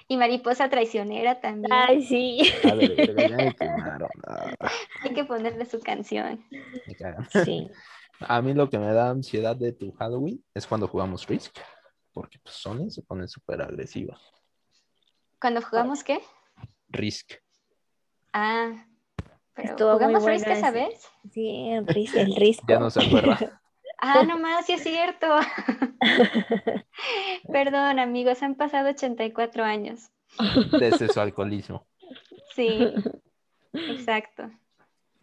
[0.08, 1.72] Y Mariposa Traicionera también.
[1.72, 2.42] Ay, sí.
[2.64, 4.10] A ver, verga, ya me quemaron.
[4.26, 4.70] Ah,
[5.02, 6.46] Hay que ponerle su canción.
[7.44, 7.70] Sí.
[8.20, 11.56] A mí lo que me da ansiedad de tu Halloween es cuando jugamos Risk.
[12.14, 14.20] Porque pues, Sony se pone súper agresiva.
[15.40, 16.20] Cuando jugamos, ¿qué?
[16.88, 17.34] Risk.
[18.34, 18.88] Ah,
[19.58, 21.10] pero Estuvo muy ¿jugamos bueno Risk esa vez?
[21.32, 22.66] Sí, el ris- el risco.
[22.70, 23.62] Ya no se acuerda.
[24.00, 25.26] Ah, nomás, sí es cierto.
[27.52, 30.12] Perdón, amigos, han pasado 84 años.
[30.80, 31.88] Desde su alcoholismo.
[32.54, 32.94] Sí,
[33.74, 34.52] exacto.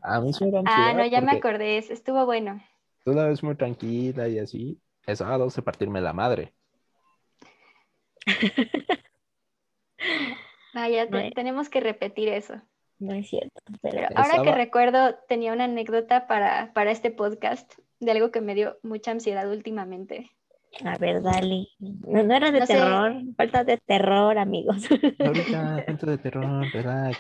[0.03, 0.47] A mí me.
[0.67, 2.61] Ah, no, ya me acordé, es- estuvo bueno.
[3.05, 4.81] Tú la ves muy tranquila y así.
[5.07, 6.53] Es a dos de partirme la madre.
[10.73, 11.31] Vaya, te- Bueno.
[11.35, 12.55] tenemos que repetir eso.
[13.05, 18.11] No es cierto, pero ahora que recuerdo, tenía una anécdota para, para este podcast de
[18.13, 20.31] algo que me dio mucha ansiedad últimamente.
[20.85, 21.69] a ver, dale.
[21.79, 22.75] No, no era de No sé.
[22.75, 24.85] terror, falta de terror, amigos.
[25.19, 27.19] Ahorita, cuento de terror, relax.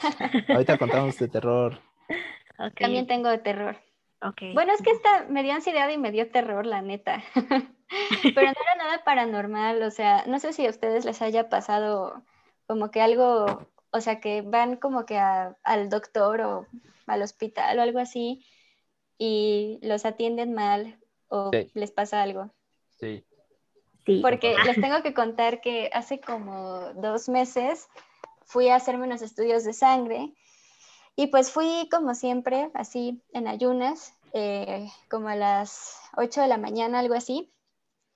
[0.48, 1.78] Ahorita contamos de terror.
[2.78, 3.76] También tengo de terror.
[4.22, 4.42] ok.
[4.54, 7.22] Bueno, es que esta me dio ansiedad y me dio terror, la neta.
[7.34, 12.22] Pero no era nada paranormal, o sea, no sé si a ustedes les haya pasado
[12.66, 16.66] como que algo, o sea, que van como que a- al doctor o
[17.06, 18.44] al hospital o algo así
[19.18, 21.70] y los atienden mal o Sí.
[21.74, 22.50] les pasa algo.
[22.98, 23.24] Sí.
[24.04, 24.20] Sí.
[24.20, 27.88] Porque les tengo que contar que hace como dos meses
[28.44, 30.34] fui a hacerme unos estudios de sangre
[31.16, 36.58] y pues fui como siempre, así en ayunas, eh, como a las 8 de la
[36.58, 37.52] mañana, algo así,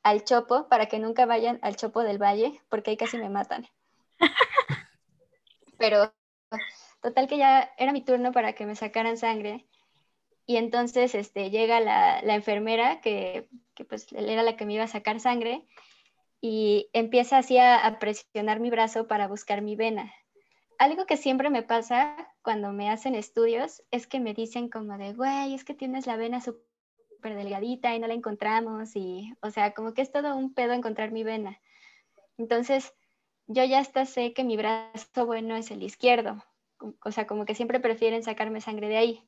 [0.02, 3.66] al Chopo, para que nunca vayan al Chopo del Valle, porque ahí casi me matan.
[5.78, 6.12] Pero
[7.00, 9.66] total que ya era mi turno para que me sacaran sangre.
[10.46, 14.84] Y entonces este, llega la, la enfermera, que, que, pues era la que me iba
[14.84, 15.66] a sacar sangre,
[16.40, 20.12] y empieza así a, presionar mi brazo para buscar mi vena
[20.78, 25.12] algo que siempre me pasa cuando me hacen estudios es que me dicen como de,
[25.12, 29.74] güey, es que tienes la vena súper delgadita y no la encontramos y, o sea,
[29.74, 31.60] como que es todo un pedo encontrar mi vena.
[32.38, 32.94] Entonces,
[33.48, 36.44] yo ya hasta sé que mi brazo bueno es el izquierdo,
[37.04, 39.24] o sea, como que siempre prefieren sacarme sangre de ahí.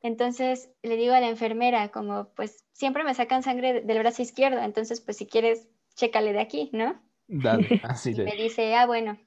[0.00, 4.58] Entonces, le digo a la enfermera, como, pues, siempre me sacan sangre del brazo izquierdo,
[4.60, 7.02] entonces, pues, si quieres, chécale de aquí, ¿no?
[7.26, 8.24] Dale, así de...
[8.24, 9.18] Me dice, ah, bueno,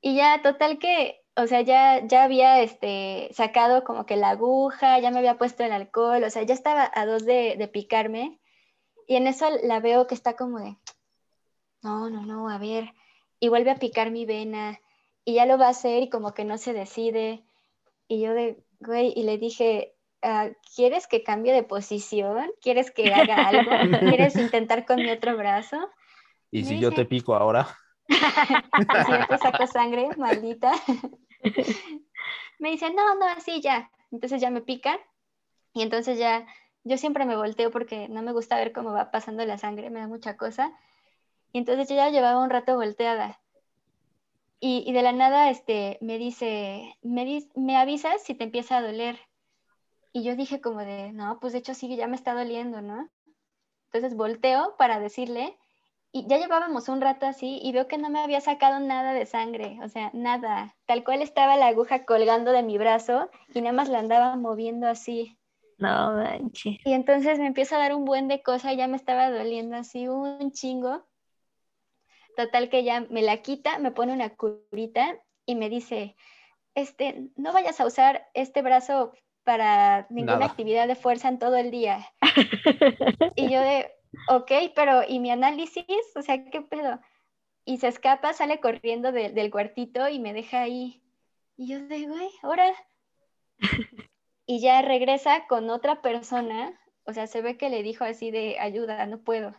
[0.00, 4.98] y ya, total que, o sea, ya, ya había este, sacado como que la aguja,
[4.98, 8.40] ya me había puesto el alcohol, o sea, ya estaba a dos de, de picarme.
[9.06, 10.76] Y en eso la veo que está como de,
[11.82, 12.92] no, no, no, a ver.
[13.38, 14.80] Y vuelve a picar mi vena.
[15.24, 17.44] Y ya lo va a hacer y como que no se decide.
[18.08, 22.50] Y yo de, güey, y le dije, ah, ¿quieres que cambie de posición?
[22.60, 23.70] ¿Quieres que haga algo?
[24.00, 25.78] ¿Quieres intentar con mi otro brazo?
[26.50, 27.68] ¿Y si yo te pico ahora?
[28.08, 30.72] si yo te saco sangre, maldita.
[32.58, 33.90] me dice, no, no, así ya.
[34.10, 34.98] Entonces ya me pica
[35.72, 36.46] y entonces ya,
[36.84, 40.00] yo siempre me volteo porque no me gusta ver cómo va pasando la sangre, me
[40.00, 40.72] da mucha cosa.
[41.52, 43.40] Y entonces yo ya llevaba un rato volteada.
[44.60, 48.82] Y, y de la nada este, me dice, me, me avisas si te empieza a
[48.82, 49.18] doler.
[50.12, 53.08] Y yo dije como de, no, pues de hecho sí, ya me está doliendo, ¿no?
[53.86, 55.56] Entonces volteo para decirle
[56.12, 59.26] y ya llevábamos un rato así y veo que no me había sacado nada de
[59.26, 60.76] sangre, o sea, nada.
[60.86, 64.88] Tal cual estaba la aguja colgando de mi brazo y nada más la andaba moviendo
[64.88, 65.38] así.
[65.78, 66.78] No manches.
[66.84, 70.08] Y entonces me empieza a dar un buen de cosa, ya me estaba doliendo así
[70.08, 71.04] un chingo.
[72.40, 76.16] Total que ya me la quita, me pone una curita y me dice,
[76.74, 79.12] este, no vayas a usar este brazo
[79.44, 82.10] para ninguna actividad de fuerza en todo el día.
[83.36, 83.92] y yo de,
[84.28, 85.84] ok, pero ¿y mi análisis?
[86.16, 86.98] O sea, ¿qué pedo?
[87.66, 91.02] Y se escapa, sale corriendo del cuartito y me deja ahí.
[91.58, 92.72] Y yo digo, güey, ahora.
[94.46, 98.58] y ya regresa con otra persona, o sea, se ve que le dijo así de
[98.58, 99.54] ayuda, no puedo.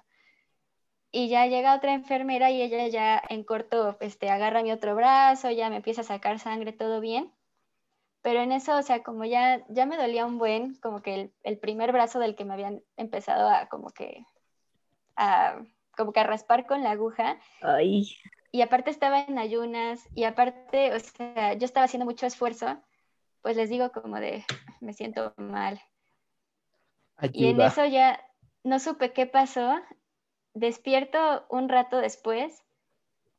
[1.11, 5.51] Y ya llega otra enfermera y ella ya en corto este, agarra mi otro brazo,
[5.51, 7.31] ya me empieza a sacar sangre, todo bien.
[8.21, 11.33] Pero en eso, o sea, como ya, ya me dolía un buen, como que el,
[11.43, 14.25] el primer brazo del que me habían empezado a como que
[15.97, 17.39] como que a raspar con la aguja.
[18.51, 22.81] Y aparte estaba en ayunas y aparte, o sea, yo estaba haciendo mucho esfuerzo,
[23.41, 24.43] pues les digo como de,
[24.81, 25.81] me siento mal.
[27.33, 28.19] Y en eso ya
[28.63, 29.79] no supe qué pasó.
[30.53, 32.63] Despierto un rato después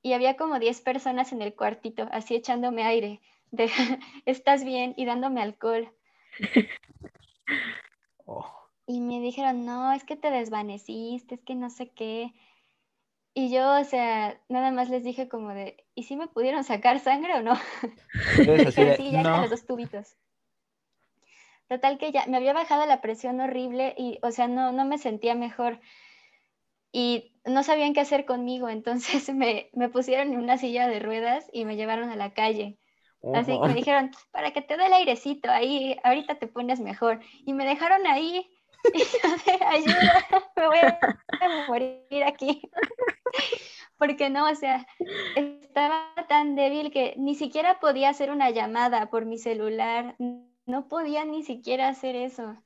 [0.03, 3.21] y había como 10 personas en el cuartito, así echándome aire,
[3.51, 3.67] de,
[4.27, 4.95] ¿estás bien?
[4.97, 5.93] y dándome alcohol.
[8.25, 12.33] Oh y me dijeron, no, es que te desvaneciste, es que no sé qué.
[13.35, 16.99] Y yo, o sea, nada más les dije como de, ¿y si me pudieron sacar
[17.01, 17.55] sangre o no?
[18.97, 19.41] sí, ya no.
[19.41, 20.17] los dos tubitos.
[21.69, 24.99] Total que ya me había bajado la presión horrible y, o sea, no, no me
[24.99, 25.81] sentía mejor.
[26.93, 31.47] Y no sabían qué hacer conmigo, entonces me, me pusieron en una silla de ruedas
[31.53, 32.79] y me llevaron a la calle.
[33.33, 37.21] Así que me dijeron, para que te dé el airecito, ahí ahorita te pones mejor.
[37.47, 38.51] Y me dejaron ahí
[39.69, 40.27] ayuda,
[40.57, 42.63] me voy a morir aquí.
[43.99, 44.87] Porque no, o sea,
[45.35, 50.17] estaba tan débil que ni siquiera podía hacer una llamada por mi celular,
[50.67, 52.57] no podía ni siquiera hacer eso.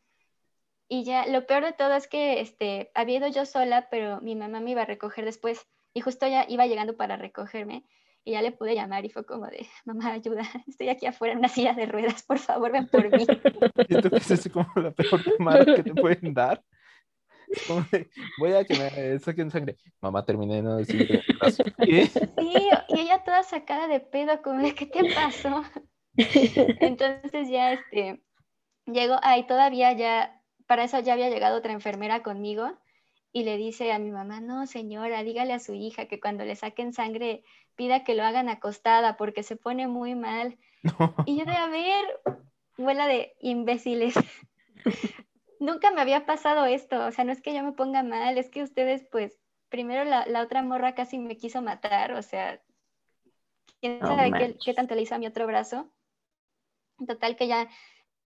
[0.89, 4.37] Y ya, lo peor de todo es que este, había ido yo sola, pero mi
[4.37, 7.85] mamá me iba a recoger después y justo ya iba llegando para recogerme
[8.27, 11.39] y ya le pude llamar y fue como de, mamá, ayuda, estoy aquí afuera en
[11.39, 13.25] una silla de ruedas, por favor, ven por mí.
[13.89, 16.63] Siento que es como la peor llamada que te pueden dar.
[17.69, 19.77] Como de, voy a que me saquen sangre.
[20.01, 21.23] Mamá, terminé no decir
[21.79, 22.07] ¿Qué?
[22.07, 22.29] Sí,
[22.89, 25.63] y ella toda sacada de pedo, como de, ¿qué te pasó?
[26.17, 28.21] Entonces ya, este,
[28.87, 30.36] llegó, ahí todavía ya,
[30.67, 32.73] para eso ya había llegado otra enfermera conmigo
[33.33, 36.57] y le dice a mi mamá, no señora, dígale a su hija que cuando le
[36.57, 40.59] saquen sangre pida que lo hagan acostada porque se pone muy mal.
[41.27, 42.05] Y yo de, a ver,
[42.79, 44.15] vuela de imbéciles.
[45.61, 48.51] nunca me había pasado esto, o sea, no es que yo me ponga mal, es
[48.51, 52.61] que ustedes, pues, primero la, la otra morra casi me quiso matar, o sea,
[53.81, 54.65] quién sabe qué, manches.
[54.65, 55.91] qué tanto le hizo a mi otro brazo.
[57.07, 57.69] Total que ya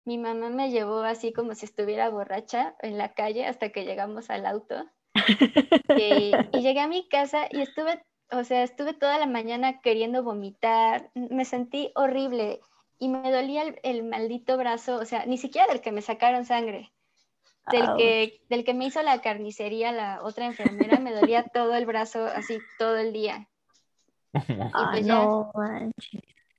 [0.04, 4.30] mi mamá me llevó así como si estuviera borracha en la calle hasta que llegamos
[4.30, 4.84] al auto.
[5.96, 10.22] Y, y llegué a mi casa y estuve, o sea, estuve toda la mañana queriendo
[10.22, 12.60] vomitar, me sentí horrible
[12.98, 16.44] y me dolía el, el maldito brazo, o sea, ni siquiera del que me sacaron
[16.44, 16.92] sangre,
[17.70, 21.86] del que, del que me hizo la carnicería la otra enfermera, me dolía todo el
[21.86, 23.48] brazo así todo el día.
[24.32, 25.52] Ah, pues no.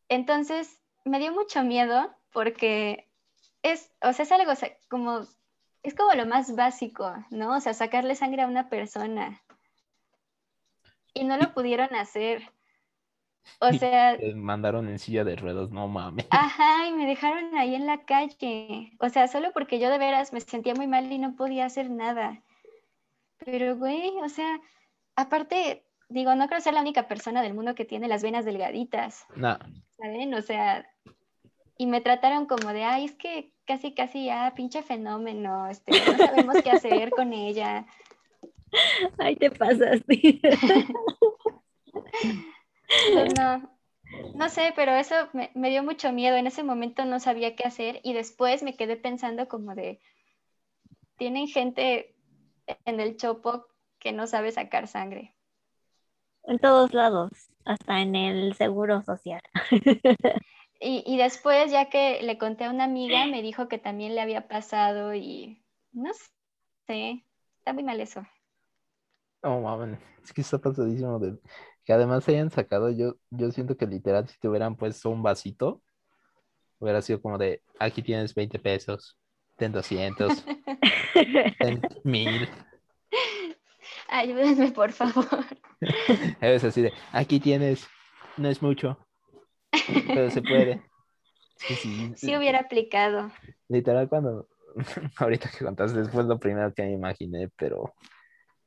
[0.10, 3.11] Entonces, me dio mucho miedo porque
[3.63, 5.21] es, o sea, es algo o sea, como,
[5.84, 7.56] es como lo más básico, ¿no?
[7.56, 9.41] O sea, sacarle sangre a una persona.
[11.13, 12.52] Y no lo pudieron hacer.
[13.60, 16.28] O sea, mandaron en silla de ruedas, no mames.
[16.30, 18.91] ajá, y me dejaron ahí en la calle.
[19.00, 21.89] O sea, solo porque yo de veras me sentía muy mal y no podía hacer
[21.89, 22.41] nada.
[23.43, 24.60] Pero, güey, o sea,
[25.15, 29.26] aparte, digo, no creo ser la única persona del mundo que tiene las venas delgaditas.
[29.36, 29.58] Nah,
[29.97, 30.34] ¿saben?
[30.34, 30.86] O sea,
[31.82, 36.15] y me trataron como de, ay, es que casi, casi ya, pinche fenómeno, este, no
[36.15, 37.88] sabemos qué hacer con ella.
[39.17, 40.39] Ay, te pasaste.
[43.13, 43.78] Pues no,
[44.36, 46.36] no sé, pero eso me, me dio mucho miedo.
[46.38, 50.00] En ese momento no sabía qué hacer y después me quedé pensando como de,
[51.17, 52.13] tienen gente
[52.86, 53.65] en el chopo
[53.98, 55.34] que no sabe sacar sangre.
[56.44, 57.32] En todos lados,
[57.65, 59.41] hasta en el seguro social.
[60.82, 64.22] Y, y después, ya que le conté a una amiga, me dijo que también le
[64.22, 66.12] había pasado y no
[66.88, 67.24] sé,
[67.60, 68.26] está muy mal eso.
[69.44, 70.00] no mames.
[70.24, 71.38] Es que está pasadísimo de
[71.86, 72.89] que además se hayan sacado.
[72.91, 75.82] Yo, yo siento que literal, si te hubieran puesto un vasito,
[76.80, 79.17] hubiera sido como de aquí tienes 20 pesos,
[79.58, 80.44] ten 200,
[81.60, 82.50] ten 1000.
[84.10, 85.46] Ayúdenme, por favor.
[86.41, 87.88] Es así de aquí tienes,
[88.38, 89.00] no es mucho,
[90.07, 90.81] pero se puede.
[91.67, 93.29] Que sí, Sí hubiera aplicado.
[93.67, 94.47] Literal, cuando
[95.17, 97.93] ahorita que contaste, fue lo primero que me imaginé, pero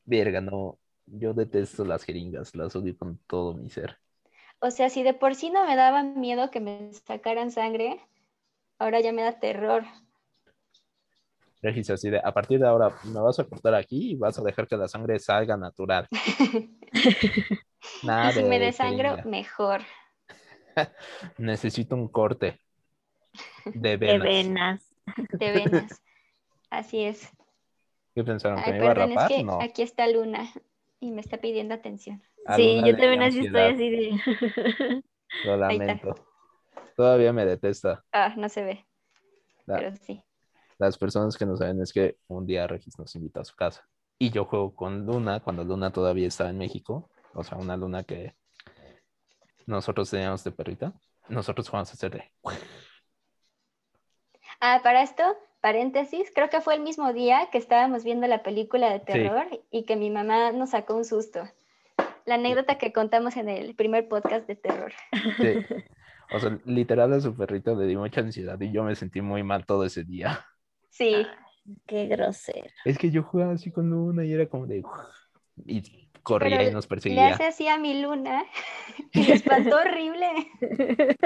[0.04, 0.78] verga, no.
[1.06, 3.98] Yo detesto las jeringas, las odio con todo mi ser.
[4.60, 8.00] O sea, si de por sí no me daba miedo que me sacaran sangre,
[8.78, 9.84] ahora ya me da terror.
[11.60, 14.42] Regis, así de, a partir de ahora me vas a cortar aquí y vas a
[14.42, 16.08] dejar que la sangre salga natural.
[18.02, 19.82] Nada y si me desangro, mejor.
[21.38, 22.60] Necesito un corte
[23.66, 24.24] de De venas.
[24.24, 24.94] venas.
[25.32, 26.02] De venas.
[26.70, 27.30] Así es.
[28.14, 28.62] ¿Qué pensaron?
[28.62, 29.28] ¿Que Ay, me iba a es rapar?
[29.30, 29.60] que No.
[29.60, 30.48] aquí está Luna
[31.00, 32.22] y me está pidiendo atención.
[32.46, 35.02] A Sí, Luna yo también así estoy así de...
[35.44, 36.14] Lo lamento.
[36.96, 38.04] Todavía me detesta.
[38.12, 38.87] Ah, no se ve,
[39.66, 40.22] La- pero sí.
[40.78, 43.88] Las personas que no saben es que un día Regis nos invita a su casa
[44.18, 48.04] y yo juego con Luna cuando Luna todavía estaba en México, o sea, una Luna
[48.04, 48.34] que
[49.66, 50.92] nosotros teníamos de perrita.
[51.29, 52.31] Nosotros jugamos a hacer de
[54.61, 55.22] Ah, para esto,
[55.61, 59.85] paréntesis, creo que fue el mismo día que estábamos viendo la película de terror y
[59.85, 61.48] que mi mamá nos sacó un susto.
[62.24, 64.92] La anécdota que contamos en el primer podcast de terror.
[65.38, 65.55] Sí.
[66.33, 69.42] O sea, literal a su perrito le di mucha ansiedad y yo me sentí muy
[69.42, 70.44] mal todo ese día.
[70.88, 71.27] Sí,
[71.87, 72.68] Qué grosero.
[72.85, 74.83] Es que yo jugaba así con Luna y era como de...
[75.64, 77.28] Y corría Pero y nos le perseguía.
[77.28, 78.44] hace así a mi Luna
[79.12, 80.28] y le espantó horrible.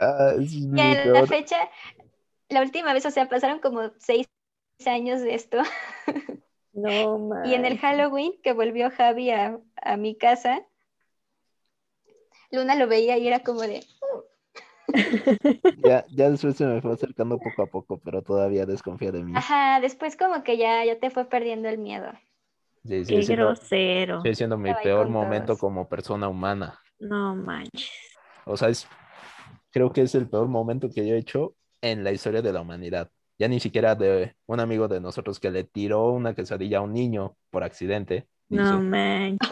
[0.00, 1.56] Ah, Y a la peor- fecha,
[2.48, 4.28] la última vez, o sea, pasaron como seis
[4.86, 5.58] años de esto.
[6.72, 7.76] No, Y en el.
[7.78, 10.64] Halloween que volvió Javi a, a mi casa,
[12.52, 13.84] Luna lo veía y era como de,
[15.76, 19.32] Ya, ya después se me fue acercando poco a poco, pero todavía desconfía de mí.
[19.36, 22.10] ajá, después como que ya, ya te fue perdiendo el miedo.
[22.84, 24.20] Sí, sigue Qué siendo, grosero.
[24.22, 25.60] sigue siendo mi peor momento todos.
[25.60, 26.78] como persona humana.
[26.98, 27.90] No manches.
[28.44, 28.88] O sea, es,
[29.70, 32.62] creo que es el peor momento que yo he hecho en la historia de la
[32.62, 33.10] humanidad.
[33.38, 36.92] Ya ni siquiera de un amigo de nosotros que le tiró una quesadilla a un
[36.92, 38.28] niño por accidente.
[38.48, 39.50] No Dice, manches.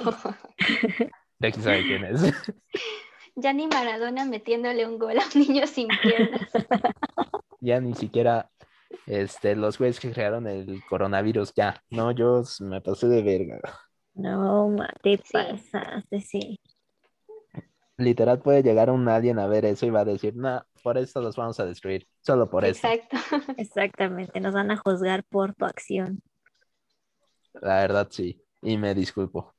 [1.39, 2.23] ya quién sabe quién es.
[3.37, 6.51] ya ni Maradona metiéndole un gol a un niño sin piernas.
[7.61, 8.51] ya ni siquiera
[9.07, 11.83] este, los güeyes que crearon el coronavirus, ya.
[11.91, 13.61] No, yo me pasé de verga.
[14.15, 15.33] No, ma, te Sí.
[15.33, 16.61] pasaste, sí.
[17.99, 21.21] Literal puede llegar un alien a ver eso y va a decir, no, por esto
[21.21, 22.07] los vamos a destruir.
[22.21, 22.87] Solo por eso.
[22.87, 23.17] Exacto.
[23.57, 24.41] Exactamente.
[24.41, 26.21] Nos van a juzgar por tu acción.
[27.55, 28.43] La verdad, sí.
[28.63, 29.55] Y me disculpo.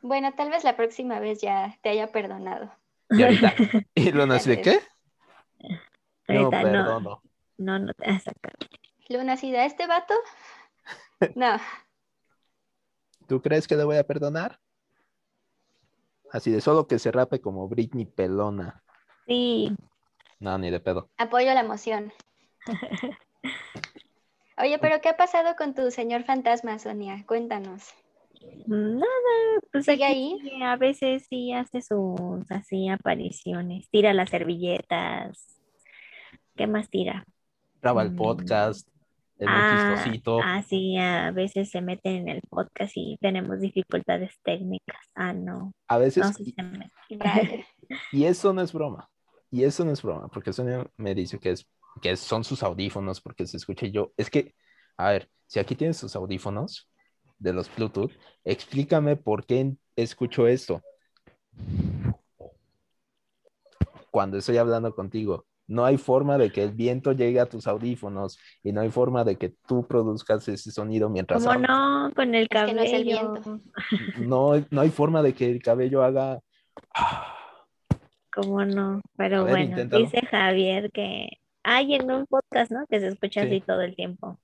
[0.00, 2.72] Bueno, tal vez la próxima vez ya te haya perdonado.
[3.10, 3.54] Y ahorita.
[3.94, 4.80] Y Luna así de qué?
[6.28, 6.70] No, Ahorita no.
[6.70, 7.22] perdono.
[7.58, 8.52] No, no te vas a sacar.
[9.08, 10.14] Luna, si da este vato.
[11.34, 11.56] No.
[13.26, 14.60] ¿Tú crees que le voy a perdonar?
[16.32, 18.82] Así de solo que se rape como Britney Pelona.
[19.26, 19.74] Sí,
[20.38, 21.10] No, ni de pedo.
[21.18, 22.12] Apoyo la moción.
[24.58, 27.24] Oye, pero ¿qué ha pasado con tu señor fantasma, Sonia?
[27.26, 27.92] Cuéntanos.
[28.66, 29.06] Nada,
[29.72, 30.62] pues ¿Sigue aquí ahí?
[30.62, 35.60] a veces sí hace sus así apariciones, tira las servilletas.
[36.56, 37.24] ¿Qué más tira?
[37.80, 38.16] Graba el Mm.
[38.16, 38.88] podcast,
[39.38, 40.40] es muy Ah, chistosito.
[40.44, 44.98] ah, sí, a veces se meten en el podcast y tenemos dificultades técnicas.
[45.14, 46.90] Ah, no, A veces, no, sí y, se mete.
[47.10, 47.66] Vaya.
[48.12, 49.08] y eso no es broma.
[49.50, 51.66] Y eso no es broma, porque Sonia me dice que, es,
[52.02, 54.12] que son sus audífonos, porque se escucha y yo.
[54.16, 54.54] Es que,
[54.98, 56.90] a ver, si aquí tienes tus audífonos
[57.38, 58.10] de los Bluetooth,
[58.44, 60.82] explícame por qué escucho esto.
[64.10, 68.38] Cuando estoy hablando contigo, no hay forma de que el viento llegue a tus audífonos
[68.62, 71.68] y no hay forma de que tú produzcas ese sonido mientras ¿Cómo hablas.
[71.70, 72.10] no?
[72.16, 73.32] Con el Es que no es el cabello.
[73.32, 73.60] viento.
[74.18, 76.40] No, no hay forma de que el cabello haga.
[78.32, 79.00] ¿Cómo no?
[79.16, 80.04] Pero ver, bueno, inténtalo.
[80.04, 81.28] dice Javier que
[81.64, 82.86] hay en un podcast, ¿no?
[82.88, 83.46] Que se escucha Sí.
[83.48, 84.40] así todo el tiempo.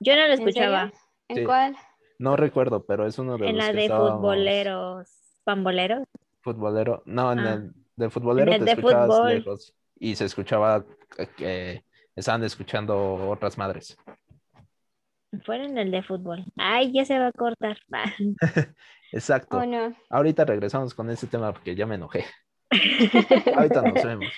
[0.00, 0.92] Yo no lo escuchaba
[1.28, 1.44] ¿En Sí.
[1.44, 1.76] cuál?
[2.18, 5.08] No recuerdo, pero es uno de en los la que de estábamos- futboleros,
[5.44, 6.04] pamboleros.
[6.40, 7.02] Futbolero.
[7.06, 7.52] No, en Ah.
[7.54, 9.34] el de futbolero el te de escuchabas fútbol.
[9.34, 10.84] lejos y se escuchaba
[11.36, 11.84] que-
[12.16, 13.96] estaban escuchando otras madres.
[15.44, 16.44] Fuera en el de fútbol.
[16.56, 17.78] Ay, ya se va a cortar.
[19.12, 19.58] Exacto.
[19.58, 19.94] ¿O no?
[20.10, 22.24] Ahorita regresamos con ese tema porque ya me enojé.
[23.56, 24.32] Ahorita nos vemos.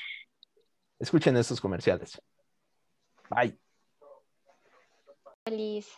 [0.98, 2.20] Escuchen estos comerciales.
[3.30, 3.58] Bye.
[5.44, 5.88] Feliz.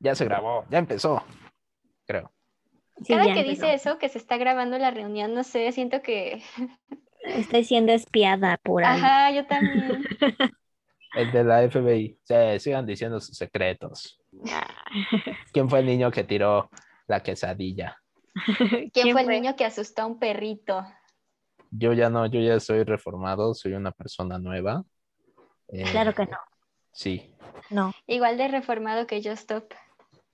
[0.00, 1.22] Ya se grabó, ya empezó.
[2.06, 2.30] Creo.
[3.02, 3.48] Sí, Cada que empezó.
[3.50, 6.42] dice eso, que se está grabando la reunión, no sé, siento que...
[7.24, 9.00] Estoy siendo espiada por ahí.
[9.00, 10.04] Ajá, yo también.
[11.14, 12.18] El de la FBI.
[12.24, 14.20] Sí, sigan diciendo sus secretos.
[14.50, 14.66] Ah,
[15.52, 16.68] ¿Quién fue el niño que tiró
[17.06, 17.96] la quesadilla?
[18.92, 20.84] ¿Quién fue el niño que asustó a un perrito?
[21.70, 24.82] Yo ya no, yo ya soy reformado, soy una persona nueva.
[25.68, 26.36] Eh, Claro que no.
[26.92, 27.32] Sí.
[27.70, 27.92] No.
[28.08, 29.72] Igual de reformado que yo, stop.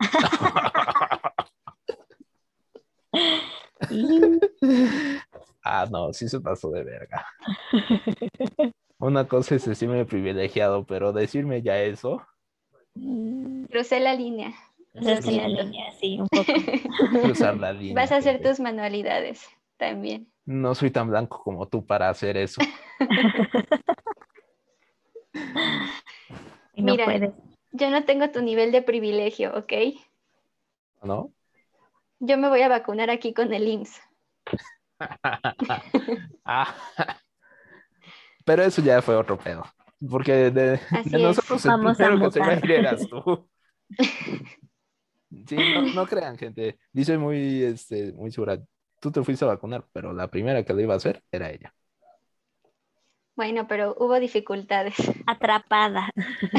[5.63, 7.25] Ah, no, sí se pasó de verga.
[8.99, 12.27] Una cosa es decirme privilegiado, pero decirme ya eso,
[13.71, 14.53] Crucé la línea.
[14.95, 16.53] es la línea, sí, un poco.
[17.23, 17.95] cruzar la línea.
[17.95, 20.31] Vas a hacer tus manualidades también.
[20.45, 22.61] No soy tan blanco como tú para hacer eso.
[26.75, 27.05] Y no Mira.
[27.05, 27.31] puedes.
[27.73, 29.73] Yo no tengo tu nivel de privilegio, ¿ok?
[31.03, 31.33] ¿No?
[32.19, 34.01] Yo me voy a vacunar aquí con el IMSS.
[36.45, 36.75] Ah.
[38.45, 39.65] Pero eso ya fue otro pedo.
[40.11, 43.49] Porque de, nosotros el Vamos a primero que se ir eras tú.
[45.47, 46.81] Sí, no, no crean, gente.
[46.93, 48.61] Dice muy, este, muy segura.
[48.99, 51.73] Tú te fuiste a vacunar, pero la primera que lo iba a hacer era ella.
[53.41, 54.97] Bueno, pero hubo dificultades.
[55.27, 56.11] Atrapada.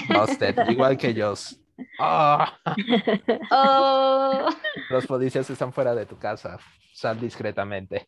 [0.10, 1.62] Busted, igual que ellos.
[2.00, 2.58] Ah,
[3.52, 4.50] Oh,
[4.90, 6.58] los policías están fuera de tu casa.
[6.92, 8.08] Sal discretamente.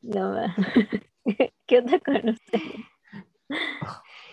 [0.00, 0.34] No.
[1.68, 2.60] ¿Qué onda con usted?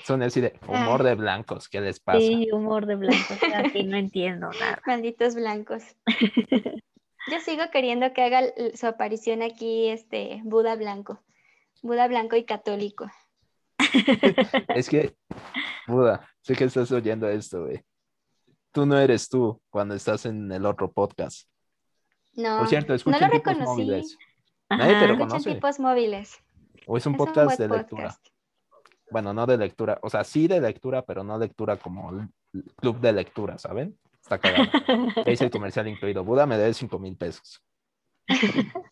[0.04, 1.70] Son así de humor de blancos.
[1.70, 2.22] ¿Qué les pasa?
[2.22, 3.36] Sí, humor de blanco.
[3.56, 4.82] Aquí no entiendo nada.
[4.88, 5.84] malditos blancos.
[7.32, 11.22] Yo sigo queriendo que haga su aparición aquí este Buda blanco.
[11.84, 13.12] Buda blanco y católico.
[14.76, 15.16] Es que,
[15.88, 17.84] Buda, sé que estás oyendo esto, güey.
[18.72, 21.48] Tú no eres tú cuando estás en el otro podcast.
[22.34, 23.66] No, Por cierto, no lo reconocí.
[23.66, 24.18] móviles.
[24.70, 25.40] Nadie te Ajá.
[25.40, 26.38] tipos móviles.
[26.86, 28.04] O es un Es podcast de lectura.
[28.04, 28.28] podcast.
[29.12, 29.98] Bueno, no de lectura.
[30.04, 32.30] O sea, sí de lectura, pero no lectura como el
[32.76, 33.98] club de lectura, ¿saben?
[34.22, 34.70] Está cagado.
[35.18, 36.24] Ahí dice el comercial incluido.
[36.24, 37.64] Buda me debe 5 mil pesos.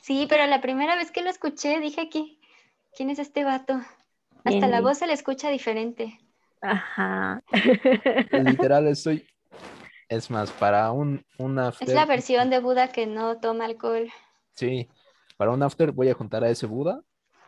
[0.00, 2.38] Sí, pero la primera vez que lo escuché dije que
[2.96, 3.80] ¿quién es este vato?
[4.44, 6.18] Hasta la voz se le escucha diferente.
[6.60, 7.42] Ajá.
[8.32, 9.26] Literal, estoy.
[10.08, 11.86] Es más, para un, un after.
[11.88, 14.08] Es la versión de Buda que no toma alcohol.
[14.54, 14.88] Sí,
[15.36, 17.00] para un after voy a juntar a ese Buda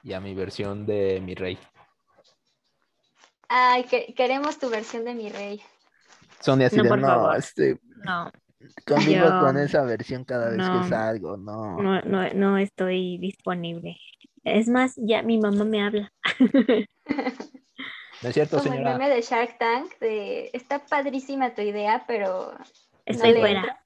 [0.02, 1.58] y a mi versión de mi rey.
[3.48, 5.60] Ay, que, queremos tu versión de mi rey.
[6.40, 7.36] Sonia así No, de, por no, favor.
[7.36, 8.30] este, No,
[8.86, 10.82] conmigo Yo- con esa versión cada vez no.
[10.82, 11.80] que salgo, no.
[11.82, 13.96] no, no, no estoy disponible.
[14.44, 16.12] Es más, ya mi mamá me habla.
[18.22, 22.52] No es cierto, Como el meme de Shark Tank de está padrísima tu idea, pero
[23.06, 23.82] Estoy le fuera.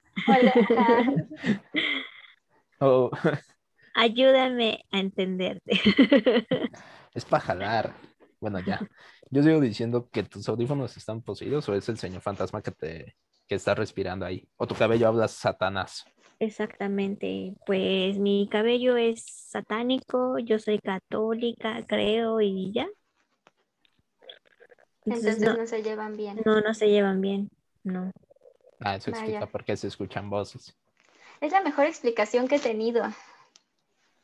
[2.79, 3.09] Oh,
[3.95, 5.71] Ayúdame a entenderte.
[7.13, 7.93] es para jalar.
[8.41, 8.85] Bueno, ya.
[9.31, 13.15] Yo sigo diciendo que tus audífonos están poseídos o es el señor fantasma que te
[13.47, 14.49] que está respirando ahí.
[14.57, 16.03] O tu cabello habla Satanás.
[16.39, 22.87] Exactamente, pues mi cabello es satánico, yo soy católica, creo, y ya.
[25.05, 26.41] Entonces, no, se llevan bien.
[26.45, 27.49] No, no se llevan bien,
[27.83, 28.11] no.
[28.79, 29.51] Ah, eso explica Vaya.
[29.51, 30.75] por qué se escuchan voces.
[31.39, 33.03] Es la mejor explicación que he tenido.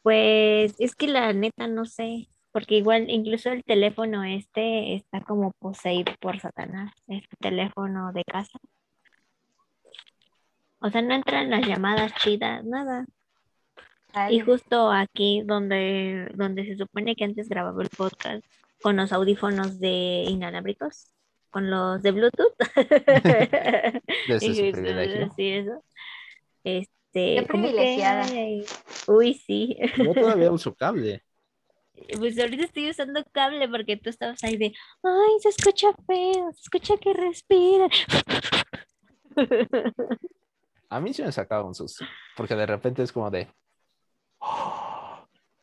[0.01, 5.51] Pues es que la neta no sé, porque igual incluso el teléfono este está como
[5.59, 8.59] poseído por Satanás, el teléfono de casa.
[10.82, 13.05] O sea, no entran las llamadas chidas, nada.
[14.13, 18.43] Ay, Y justo aquí donde, donde se supone que antes grababa el podcast,
[18.82, 21.13] con los audífonos de inalámbricos,
[21.51, 22.55] con los de Bluetooth.
[24.71, 25.32] privilegio.
[25.36, 25.84] Sí, eso.
[26.63, 28.25] Este, Qué que, privilegiada.
[29.07, 29.77] uy, sí.
[29.97, 31.23] Yo todavía uso cable.
[32.17, 34.73] Pues ahorita estoy usando cable porque tú estabas ahí de,
[35.03, 37.88] ay, se escucha feo, se escucha que respira.
[40.91, 42.03] A mí sí me sacaba un susto,
[42.35, 43.47] porque de repente es como de...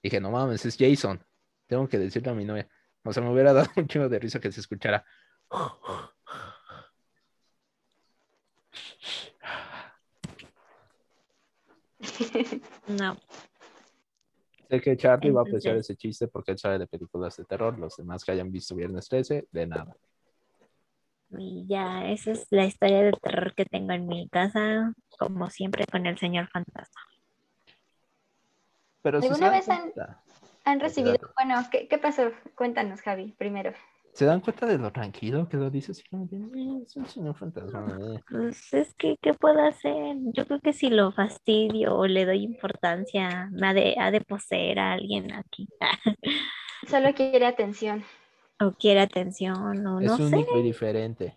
[0.03, 1.22] Dije, no mames, es Jason.
[1.66, 2.66] Tengo que decirle a mi novia.
[3.05, 5.05] O sea, me hubiera dado un chingo de risa que se escuchara.
[12.89, 13.18] No,
[14.70, 17.79] Sé que Charlie va a apreciar ese chiste porque él sabe de películas de terror.
[17.79, 19.95] Los demás que hayan visto Viernes 13, de nada.
[21.31, 25.85] Y ya, esa es la historia de terror que tengo en mi casa, como siempre
[25.91, 27.01] con el señor fantasma.
[29.03, 29.93] Pero ¿Alguna vez han-
[30.64, 31.35] Han recibido, claro.
[31.37, 32.31] bueno, ¿qué, qué pasó?
[32.55, 33.72] Cuéntanos, Javi, primero.
[34.12, 37.07] ¿se dan cuenta de lo tranquilo que lo dice así como de, "Eh, es un
[37.07, 37.97] señor fantasma?
[38.16, 38.20] eh".
[38.29, 40.16] Pues es que, ¿qué puedo hacer?
[40.35, 44.20] Yo creo que si lo fastidio o le doy importancia, me ha de, ha de
[44.20, 45.68] poseer a alguien aquí.
[46.89, 48.05] Solo quiere atención.
[48.61, 50.23] O quiere atención, o Es no sé.
[50.25, 51.37] único y diferente.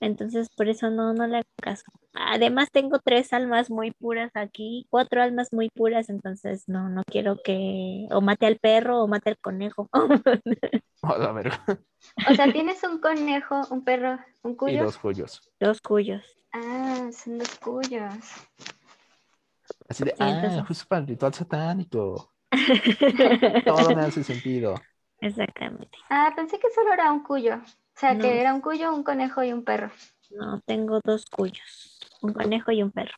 [0.00, 1.82] Entonces, por eso no, no le hago caso.
[2.14, 7.38] Además, tengo tres almas muy puras aquí, cuatro almas muy puras, entonces no, no quiero
[7.42, 9.88] que o mate al perro o mate al conejo.
[11.02, 14.84] O sea, tienes un conejo, un perro, un Y cuyo.
[14.84, 15.50] dos cuyos.
[15.60, 16.22] Los cuyos.
[16.52, 18.14] Ah, son dos cuyos.
[19.88, 22.32] Así de, Sí, ah, entonces- justo para el ritual satánico.
[23.64, 24.74] Todo me hace sentido.
[25.20, 25.98] Exactamente.
[26.10, 27.56] Ah, pensé que solo era un cuyo.
[27.56, 28.22] O sea, No.
[28.22, 29.90] que era un cuyo, un conejo y un perro.
[30.30, 33.14] No, tengo dos cuyos, un conejo y un perro.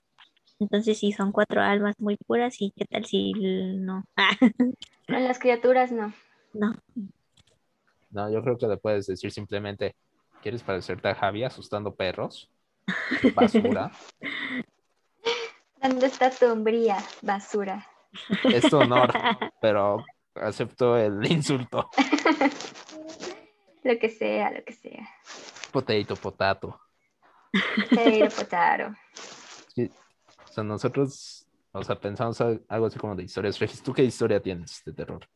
[0.58, 4.04] Entonces, sí, son cuatro almas muy puras y qué tal si no.
[4.16, 4.30] Ah,
[5.08, 6.12] En las criaturas no.
[6.54, 6.72] no,
[8.10, 9.96] No, yo creo que le puedes decir simplemente,
[10.40, 12.48] ¿quieres parecerte a Javi asustando perros?
[13.34, 13.90] Basura.
[15.82, 17.86] ¿Dónde está tu hombría, basura?
[18.44, 19.10] Es tu honor,
[19.60, 20.04] pero
[20.34, 21.90] acepto el insulto.
[23.82, 25.08] Lo que sea, lo que sea.
[25.72, 26.80] Potato, potato.
[27.88, 28.94] Pero potaro.
[29.74, 29.90] Sí,
[30.44, 33.58] O sea, nosotros, o sea, pensamos algo así como de historias.
[33.58, 35.26] Regis, ¿tú qué historia tienes de terror?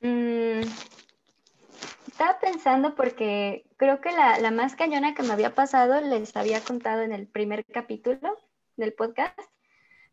[0.00, 0.62] Mm,
[2.08, 6.60] estaba pensando porque creo que la, la más cañona que me había pasado les había
[6.60, 8.36] contado en el primer capítulo
[8.76, 9.38] del podcast,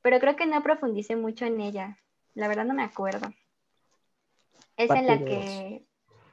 [0.02, 1.98] pero creo que no profundicé mucho en ella.
[2.36, 3.34] La verdad no me acuerdo.
[4.78, 5.86] Es en la que,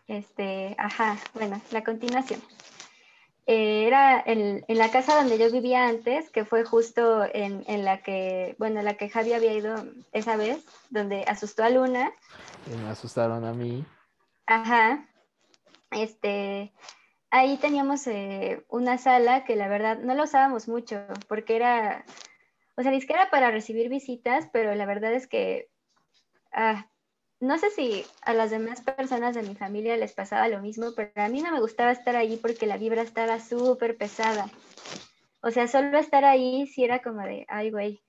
[0.09, 2.43] este, ajá, bueno, la continuación.
[3.47, 7.85] Eh, era en, en la casa donde yo vivía antes, que fue justo en, en
[7.85, 9.75] la que, bueno, la que Javi había ido
[10.13, 12.13] esa vez, donde asustó a Luna.
[12.65, 13.85] Que me asustaron a mí.
[14.47, 15.09] Ajá.
[15.91, 16.73] Este,
[17.31, 22.05] ahí teníamos eh, una sala que la verdad no la usábamos mucho porque era,
[22.77, 25.72] o sea, que era para recibir visitas, pero la verdad es que
[26.53, 26.87] ah,
[27.41, 31.11] no sé si a las demás personas de mi familia les pasaba lo mismo, pero
[31.17, 34.49] a mí no me gustaba estar allí porque la vibra estaba súper pesada.
[35.41, 38.01] O sea, solo estar ahí sí era como de, ay, güey.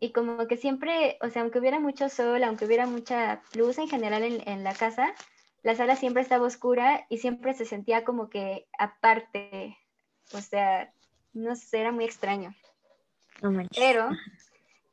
[0.00, 3.88] Y como que siempre, o sea, aunque hubiera mucho sol, aunque hubiera mucha luz en
[3.88, 5.14] general en, en la casa,
[5.62, 9.78] la sala siempre estaba oscura y siempre se sentía como que aparte.
[10.34, 10.92] O sea,
[11.32, 12.54] no sé, era muy extraño.
[13.40, 13.62] no.
[13.74, 14.10] Pero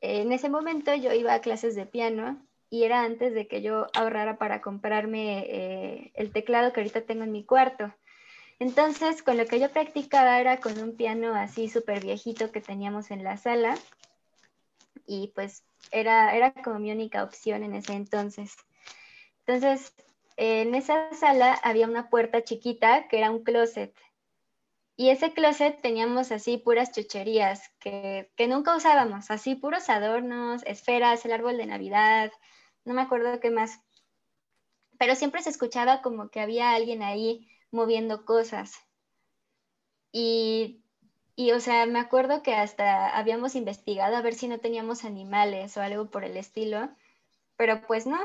[0.01, 3.61] eh, en ese momento yo iba a clases de piano y era antes de que
[3.61, 7.93] yo ahorrara para comprarme eh, el teclado que ahorita tengo en mi cuarto.
[8.59, 13.09] Entonces, con lo que yo practicaba era con un piano así súper viejito que teníamos
[13.09, 13.77] en la sala
[15.07, 18.55] y pues era, era como mi única opción en ese entonces.
[19.45, 19.93] Entonces,
[20.37, 23.93] en esa sala había una puerta chiquita que era un closet.
[24.95, 31.25] Y ese closet teníamos así puras chucherías que, que nunca usábamos, así puros adornos, esferas,
[31.25, 32.31] el árbol de Navidad,
[32.89, 33.79] no me acuerdo qué más.
[34.99, 38.75] pero siempre se escuchaba como que había alguien ahí moviendo cosas.
[40.11, 40.83] Y,
[41.35, 45.77] y, o sea, me acuerdo que hasta habíamos investigado a ver si no teníamos animales
[45.77, 46.89] o algo por el estilo,
[47.57, 48.19] pero pues no.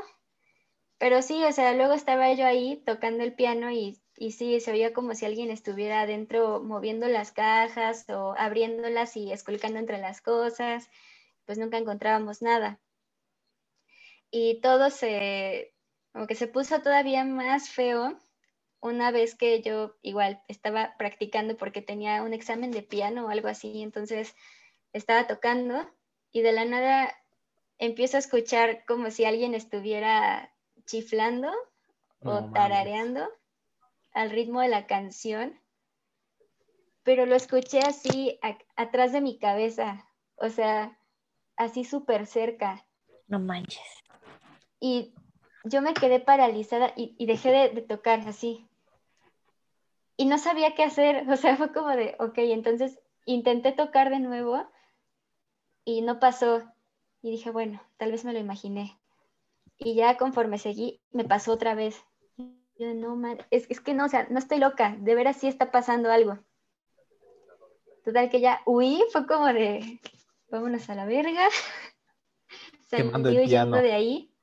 [0.97, 4.71] Pero sí, o sea, luego estaba yo ahí tocando el piano y, y sí, se
[4.73, 10.19] oía como si alguien estuviera adentro moviendo las cajas o abriéndolas y esculcando entre las
[10.21, 10.89] cosas,
[11.45, 12.81] pues nunca encontrábamos nada.
[14.31, 15.73] Y todo se,
[16.11, 18.17] como que se puso todavía más feo
[18.81, 23.47] una vez que yo igual estaba practicando porque tenía un examen de piano o algo
[23.47, 24.35] así, entonces
[24.93, 25.89] estaba tocando
[26.31, 27.11] y de la nada
[27.77, 30.53] empiezo a escuchar como si alguien estuviera
[30.85, 31.51] chiflando
[32.21, 33.27] o tarareando
[34.13, 35.59] al ritmo de la canción,
[37.03, 38.39] pero lo escuché así
[38.75, 40.97] atrás de mi cabeza, o sea,
[41.57, 42.85] así súper cerca.
[43.27, 44.04] No manches.
[44.79, 45.13] Y
[45.63, 48.67] yo me quedé paralizada y, dejé de, tocar así.
[50.17, 54.19] Y no sabía qué hacer, o sea, fue como de, ok, entonces intenté tocar de
[54.19, 54.67] nuevo
[55.83, 56.63] y no pasó.
[57.21, 58.99] Y dije, bueno, tal vez me lo imaginé.
[59.77, 62.03] Y ya conforme seguí, me pasó otra vez.
[62.77, 63.19] Yo, no,
[63.51, 66.37] es, es que no, o sea, no estoy loca, de veras sí está pasando algo.
[68.03, 69.99] Total que ya huí, fue como de,
[70.49, 71.47] vámonos a la verga.
[72.91, 73.77] Quemando el piano.
[73.77, 74.34] de ahí.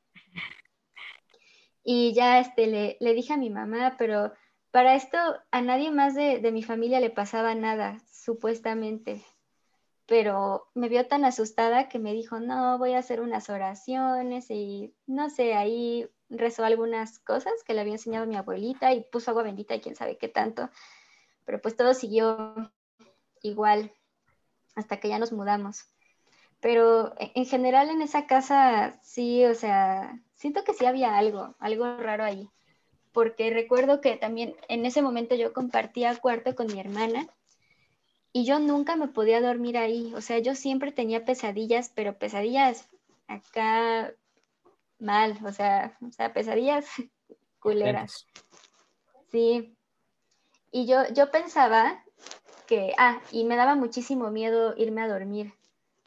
[1.85, 4.33] Y ya este, le, le, dije a mi mamá, pero
[4.70, 5.18] para esto
[5.51, 9.24] a nadie más de, de, mi familia le pasaba nada, supuestamente.
[10.07, 14.95] Pero me vio tan asustada que me dijo, no, voy a hacer unas oraciones y
[15.07, 19.43] no sé, ahí rezó algunas cosas que le había enseñado mi abuelita y puso agua
[19.43, 20.70] bendita y quién sabe qué tanto.
[21.45, 22.72] Pero pues todo siguió
[23.43, 23.93] igual
[24.74, 25.87] hasta que ya nos mudamos.
[26.61, 31.55] Pero e, en general en esa casa sí, o sea, siento que sí había algo,
[31.61, 32.51] algo raro ahí.
[33.12, 37.28] Porque recuerdo que también en ese momento yo compartía cuarto con mi hermana
[38.32, 40.12] y yo nunca me podía dormir ahí.
[40.16, 42.88] O sea, yo siempre tenía pesadillas, pero pesadillas
[43.28, 44.12] acá
[44.99, 46.86] mal, o sea, o sea pesadillas
[47.61, 48.26] culeras.
[49.30, 49.76] Sí.
[50.72, 52.03] Y yo, yo pensaba
[52.66, 55.55] que, ah, y me daba muchísimo miedo irme a dormir.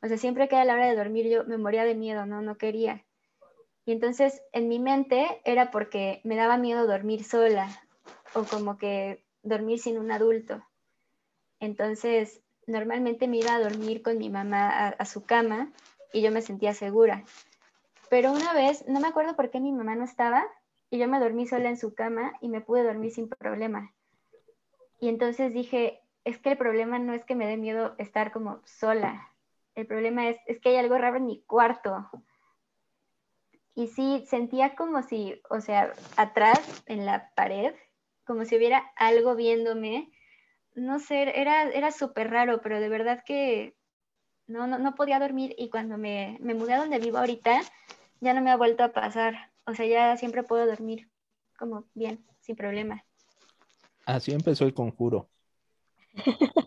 [0.02, 2.42] O sea, siempre que era la hora de dormir yo me moría de miedo, no,
[2.42, 3.05] no quería.
[3.86, 7.70] Y entonces en mi mente era porque me daba miedo dormir sola
[8.34, 10.64] o como que dormir sin un adulto.
[11.60, 15.72] Entonces normalmente me iba a dormir con mi mamá a, su cama
[16.12, 17.24] y yo me sentía segura.
[18.10, 20.46] Pero una vez, no me acuerdo por qué mi mamá no estaba,
[20.90, 23.94] y yo me dormí sola en su cama y me pude dormir sin problema.
[25.00, 28.62] Y entonces dije, es que el problema no es que me dé miedo estar como
[28.66, 29.30] sola,
[29.76, 32.10] el problema es, es que hay algo raro en mi cuarto.
[33.76, 37.76] Y sí, sentía como si, o sea, atrás en la pared,
[38.26, 40.12] como si hubiera algo viéndome.
[40.74, 43.76] No sé, era, era súper raro, pero de verdad que
[44.48, 47.62] no, no, no podía dormir y cuando me, me mudé a donde vivo ahorita,
[48.22, 49.52] ya no me ha vuelto a pasar.
[49.66, 51.10] O sea, ya siempre puedo dormir
[51.58, 53.04] como bien, sin problema.
[54.06, 55.30] Así empezó el conjuro.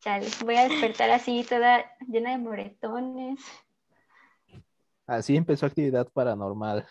[0.00, 3.40] Chale, voy a despertar así toda llena de moretones.
[5.08, 6.86] Así empezó actividad paranormal.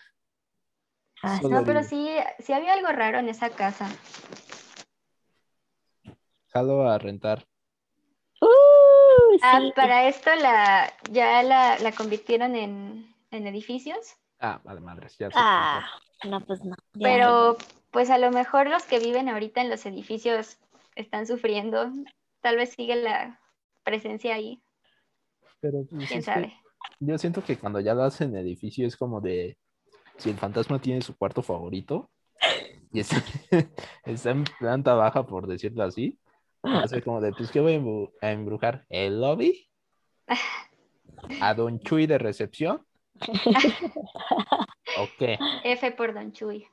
[1.22, 2.10] Ah, no, pero sí,
[2.40, 3.88] sí había algo raro en esa casa.
[6.48, 7.46] Jalo a rentar.
[8.40, 14.16] Uh, ah, para esto la, ya la, la convirtieron en, en edificios.
[14.40, 15.28] Ah, vale, madres, ya.
[15.34, 15.88] Ah,
[16.24, 16.74] no, pues no.
[17.00, 17.56] Pero,
[17.92, 20.58] pues a lo mejor los que viven ahorita en los edificios
[20.96, 21.92] están sufriendo.
[22.40, 23.40] Tal vez sigue la
[23.84, 24.60] presencia ahí.
[25.60, 26.60] Pero, pues, ¿quién sabe?
[27.00, 29.56] Yo siento que cuando ya lo hacen en edificio es como de
[30.16, 32.10] si el fantasma tiene su cuarto favorito
[32.92, 33.22] y está,
[34.04, 36.18] en planta baja, por decirlo así,
[36.62, 37.74] hace como de, pues, ¿qué voy
[38.20, 38.86] a embrujar?
[38.88, 39.68] ¿El lobby?
[41.40, 42.84] ¿A Don Chuy de recepción?
[44.98, 45.38] ok.
[45.64, 46.66] F por Don Chuy.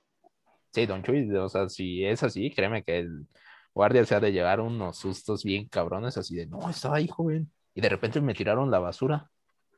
[0.74, 3.28] Sí, Don Chuy, o sea, si es así, créeme que el
[3.74, 7.52] guardia se ha de llevar unos sustos bien cabrones, así de, no, estaba ahí, joven.
[7.74, 9.30] Y de repente me tiraron la basura.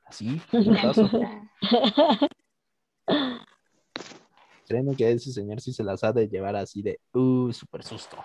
[0.08, 0.42] Así,
[4.68, 8.18] Créeme que ese señor sí se las ha de llevar así de, uh, súper susto.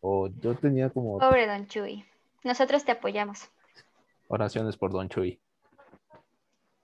[0.00, 1.18] O, yo tenía como...
[1.18, 2.04] Pobre Don Chuy.
[2.44, 3.48] Nosotros te apoyamos.
[4.28, 5.40] Oraciones por Don Chuy.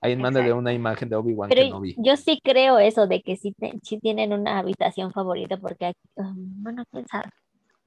[0.00, 1.96] Ahí mándale una imagen de Obi-Wan Kenobi.
[1.98, 3.52] Yo sí creo eso de que sí,
[4.00, 7.28] tienen una habitación favorita porque, aquí, um, bueno, pensar.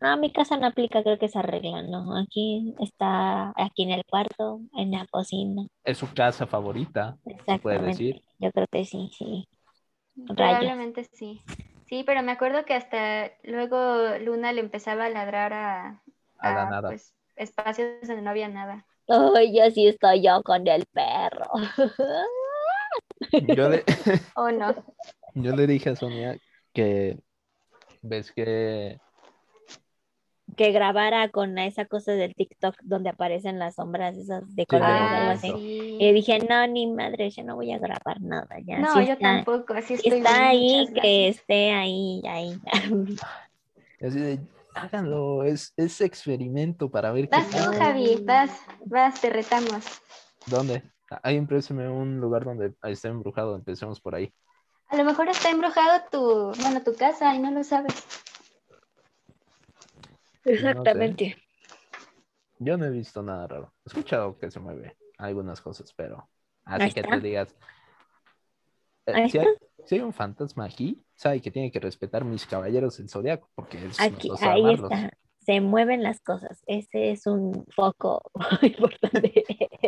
[0.02, 2.18] No, mi casa no aplica, creo que se arregla, ¿no?
[2.18, 5.68] Aquí está, aquí en el cuarto, en la cocina.
[5.84, 8.22] Es su casa favorita, se puede decir.
[8.40, 9.48] Yo creo que sí, sí.
[10.16, 10.36] Rayos.
[10.36, 11.42] Probablemente sí.
[11.88, 16.02] Sí, pero me acuerdo que hasta luego Luna le empezaba a ladrar a,
[16.40, 16.90] A la nada.
[16.90, 18.86] pues, espacios donde no había nada.
[19.08, 21.46] Ay, yo sí estoy yo con el perro.
[23.56, 23.84] Yo le,
[24.36, 24.74] ¿O no?
[25.36, 26.38] yo le dije a Sonia
[26.74, 27.20] que
[28.02, 28.98] ves que
[30.62, 35.16] que grabara con esa cosa del TikTok donde aparecen las sombras esas de colores o
[35.16, 35.48] algo Ah, así.
[35.50, 35.98] sí.
[36.00, 38.60] Y dije, no, ni madre, yo no voy a grabar nada.
[38.64, 42.54] Ya, No, yo está, tampoco, así estoy está bien, ahí, que esté ahí, ahí.
[44.02, 44.40] así de,
[44.76, 47.74] háganlo, es, es experimento para ver qué Vas tú, tal".
[47.80, 48.52] Javi, vas,
[48.86, 49.84] vas, te retamos.
[50.46, 50.84] ¿Dónde?
[51.24, 54.32] Ahí impréseme un lugar donde esté embrujado, empecemos por ahí.
[54.90, 57.94] A lo mejor está embrujado tu, bueno, tu casa y no lo sabes.
[60.46, 61.36] Exactamente.
[62.60, 63.74] Yo no he visto nada raro.
[63.86, 66.30] He escuchado que se mueve algunas cosas, pero
[66.66, 67.16] así Ahí que está.
[67.16, 67.56] te digas.
[69.08, 69.48] eh, si, hay,
[69.86, 73.84] si hay un fantasma aquí, sabe que tiene que respetar mis caballeros del zodiaco, porque
[73.86, 74.92] es Aquí, los ahí amarlos.
[74.92, 75.12] está.
[75.40, 76.62] Se mueven las cosas.
[76.68, 78.22] Ese es un foco
[78.62, 79.44] importante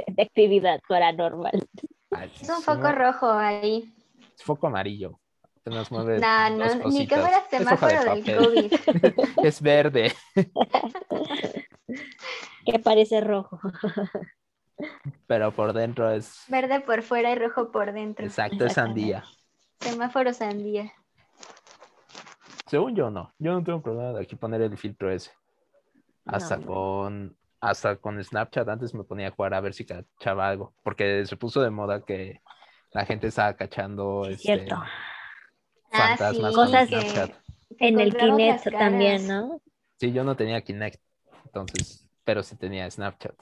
[0.08, 1.64] de actividad paranormal.
[2.10, 3.94] Ay, Es un foco rojo ahí.
[4.36, 5.20] es foco amarillo.
[5.66, 8.38] Apenas mueve No, no, ni de semáforo del.
[8.38, 8.74] COVID.
[9.44, 10.14] Es verde.
[12.66, 13.60] Que parece rojo.
[15.28, 18.26] pero por dentro es Verde por fuera y rojo por dentro.
[18.26, 19.24] exacto, es sandía.
[19.80, 20.92] Semáforo sandía.
[22.68, 25.32] Según yo no, yo no tengo problema de aquí poner el filtro ese.
[26.26, 26.66] Hasta No.
[26.66, 31.26] con hasta con Snapchat antes me ponía a jugar a ver si cachaba algo, porque
[31.26, 32.42] se puso de moda que
[32.92, 34.84] la gente estaba cachando Sí, este, cierto.
[35.94, 37.32] Ah, fantasmas sí, con Cosas que- Snapchat.
[37.78, 39.28] que En el Kinect también.
[39.28, 39.62] ¿no?
[40.00, 41.00] Sí, yo no tenía Kinect,
[41.46, 43.36] entonces, pero sí tenía Snapchat.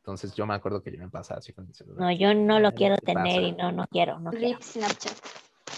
[0.00, 2.00] Entonces yo me acuerdo que yo me pasaba así con el celular.
[2.00, 4.58] No, yo no lo quiero tener y no, no quiero, no quiero.
[4.58, 5.16] Rip Snapchat.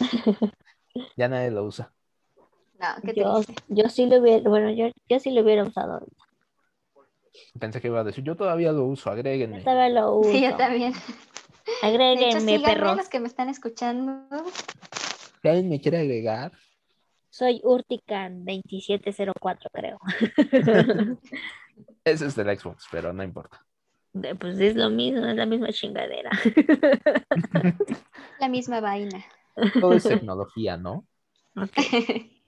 [1.16, 1.92] Ya nadie lo usa.
[2.78, 3.62] No, qué Yo, triste.
[3.68, 5.94] yo sí lo hubiera, bueno, yo, yo sí lo hubiera usado.
[5.94, 6.24] ahorita.
[7.58, 9.58] Pensé que iba a decir, yo todavía lo uso, agréguenme.
[9.58, 10.30] Esta vez lo uso.
[10.32, 10.92] Sí, yo también.
[10.92, 12.96] De hecho, Agréguenme, síganme perros.
[12.96, 14.24] los que me están escuchando.
[15.44, 16.52] Si alguien me quiere agregar,
[17.28, 19.98] Soy Urtican 2704, creo.
[22.06, 23.62] ese es del Xbox, pero no importa.
[24.40, 26.30] Pues es lo mismo, es la misma chingadera.
[28.40, 29.22] La misma vaina.
[29.80, 31.04] Todo es tecnología, ¿no?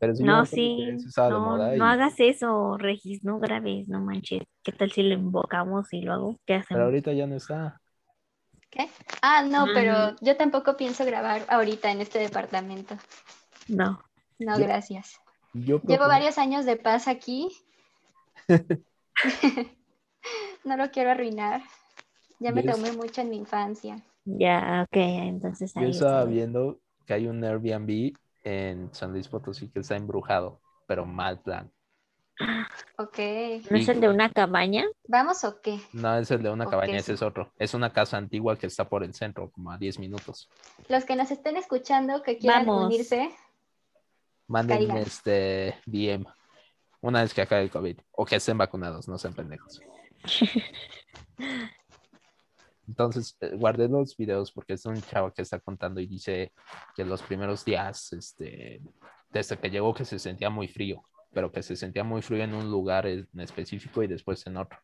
[0.00, 0.96] Pero me No, sí,
[1.28, 4.42] no, y- no hagas eso, Regis, no grabes, no manches.
[4.64, 6.84] ¿Qué tal si lo invocamos y luego qué Pero hacemos?
[6.86, 7.80] ahorita ya no está.
[8.74, 8.88] ¿Qué?
[9.22, 10.16] Ah, no, pero Mm.
[10.20, 12.96] yo tampoco pienso grabar ahorita en este departamento.
[13.68, 14.02] No.
[14.38, 15.20] No, Yo- gracias.
[15.52, 17.48] Yo Llevo varios años de paz aquí.
[20.64, 21.62] no lo quiero arruinar.
[22.40, 23.96] Ya me Yo es- tomé mucho en mi infancia.
[24.24, 26.30] Ya, ok, entonces Yo ahí estaba está.
[26.30, 31.70] viendo que hay un Airbnb en San Luis Potosí que está embrujado, pero mal plan.
[32.98, 33.18] Ok.
[33.70, 34.84] ¿No es el de una cabaña?
[35.08, 35.80] ¿Vamos o qué?
[35.92, 37.52] No es el de una cabaña, ese es otro.
[37.58, 40.48] Es una casa antigua que está por el centro, como a 10 minutos.
[40.88, 42.86] Los que nos estén escuchando que quieran Vamos.
[42.86, 43.30] unirse,
[44.46, 46.26] Manden este DM
[47.04, 49.82] una vez que acabe el COVID o que estén vacunados, no sean pendejos.
[52.88, 56.52] Entonces, eh, guardé los videos porque es un chavo que está contando y dice
[56.96, 58.80] que los primeros días, este,
[59.28, 61.02] desde que llegó, que se sentía muy frío,
[61.34, 64.78] pero que se sentía muy frío en un lugar en específico y después en otro.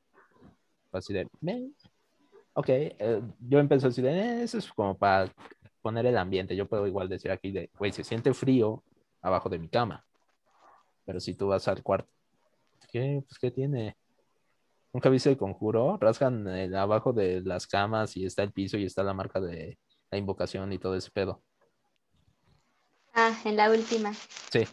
[0.93, 1.71] Así de, "Meh".
[2.53, 5.33] ok, eh, yo empecé así de, "Eh, eso es como para
[5.81, 6.57] poner el ambiente.
[6.57, 8.83] Yo puedo igual decir aquí de, güey, se siente frío
[9.23, 10.05] abajo de mi cama,
[11.07, 12.11] pero si tú vas al cuarto,
[12.91, 13.23] ¿qué?
[13.27, 13.97] Pues, ¿qué tiene?
[14.93, 15.97] ¿Nunca viste el conjuro?
[16.01, 19.79] Rasgan el abajo de las camas y está el piso y está la marca de
[20.11, 21.43] la invocación y todo ese pedo.
[23.15, 24.13] ah, en la última.
[24.51, 24.65] Sí.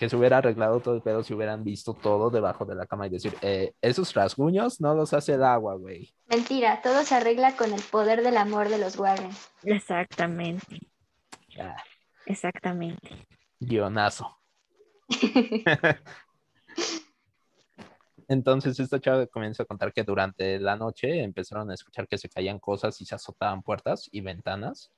[0.00, 3.06] Que se hubiera arreglado todo el pedo si hubieran visto todo debajo de la cama
[3.06, 6.14] y decir, eh, esos rasguños no los hace el agua, güey.
[6.26, 9.30] Mentira, todo se arregla con el poder del amor de los Warren.
[9.62, 10.80] Exactamente,
[11.58, 11.76] Ah,
[12.24, 13.26] exactamente.
[13.58, 14.38] guionazo.
[18.26, 22.30] Entonces esta chava comienza a contar que durante la noche empezaron a escuchar que se
[22.30, 24.90] caían cosas y se azotaban puertas y ventanas,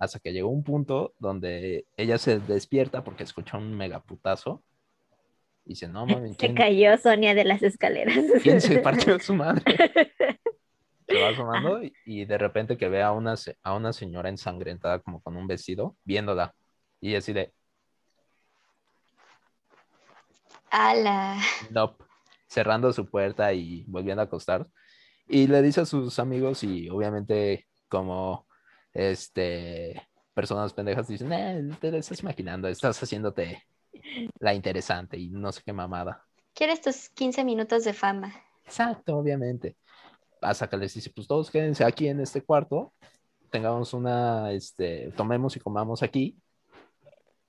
[0.00, 4.64] hasta que llegó un punto donde ella se despierta porque escucha un megaputazo
[5.64, 8.16] y dice, no mames, Se ¿quién, cayó Sonia de las escaleras.
[8.42, 9.62] quién se partió su madre?
[11.06, 13.34] Se va asomando y, y de repente que ve a una,
[13.64, 16.54] a una señora ensangrentada como con un vestido, viéndola.
[17.00, 17.52] Y así de,
[20.70, 21.40] Ala.
[21.70, 22.04] Nope.
[22.46, 24.68] Cerrando su puerta y volviendo a acostar.
[25.26, 28.46] Y le dice a sus amigos y obviamente como
[28.92, 33.66] este personas pendejas dicen, eh, te estás imaginando, estás haciéndote
[34.38, 36.24] la interesante y no sé qué mamada.
[36.54, 38.32] ¿Quieres tus 15 minutos de fama?
[38.64, 39.76] Exacto, obviamente.
[40.40, 42.92] Hasta que les dice, pues todos quédense aquí en este cuarto,
[43.50, 46.38] tengamos una, este, tomemos y comamos aquí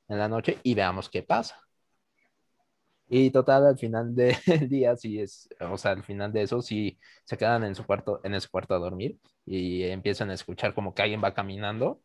[0.08, 1.58] en la noche y veamos qué pasa.
[3.14, 6.98] Y total, al final del día, sí es, o sea, al final de eso, sí
[7.26, 10.94] se quedan en su cuarto, en ese cuarto a dormir y empiezan a escuchar como
[10.94, 12.02] que alguien va caminando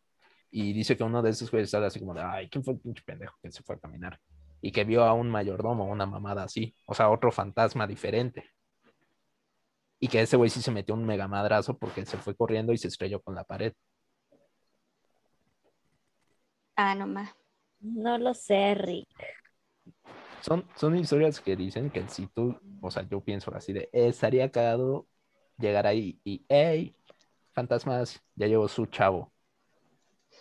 [0.50, 2.80] y dice que uno de esos güeyes sale así como de, ay, ¿quién fue el
[2.80, 4.18] pinche pendejo que se fue a caminar?
[4.60, 8.50] Y que vio a un mayordomo, una mamada así, o sea, otro fantasma diferente.
[10.00, 12.78] Y que ese güey sí se metió un mega madrazo porque se fue corriendo y
[12.78, 13.72] se estrelló con la pared.
[16.74, 17.32] Ah, no más.
[17.78, 19.45] No lo sé, Rick.
[20.40, 24.08] Son, son historias que dicen que si tú, o sea, yo pienso así de, "Eh,
[24.08, 25.06] estaría cagado
[25.58, 26.94] llegar ahí y, hey,
[27.52, 29.32] fantasmas, ya llegó su chavo,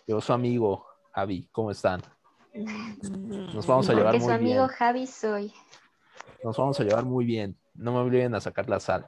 [0.05, 2.01] llegó su amigo, Javi, ¿cómo están?
[3.53, 4.67] Nos vamos a llevar Porque su muy amigo bien.
[4.67, 5.53] Javi soy.
[6.43, 7.57] Nos vamos a llevar muy bien.
[7.73, 9.07] No me obliguen a sacar la sal.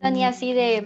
[0.00, 0.82] Sonia así de,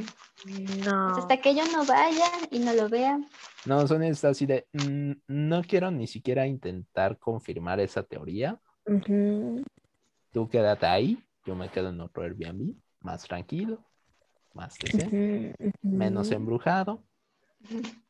[0.84, 1.08] No.
[1.12, 3.18] pues hasta que yo no vaya y no lo vea.
[3.64, 8.58] No, Sonia está así de, "Mm, no quiero ni siquiera intentar confirmar esa teoría.
[8.86, 9.62] Ujú.
[10.32, 13.84] Tú quédate ahí, yo me quedo en otro Airbnb, más tranquilo,
[14.54, 17.04] más decente, menos embrujado.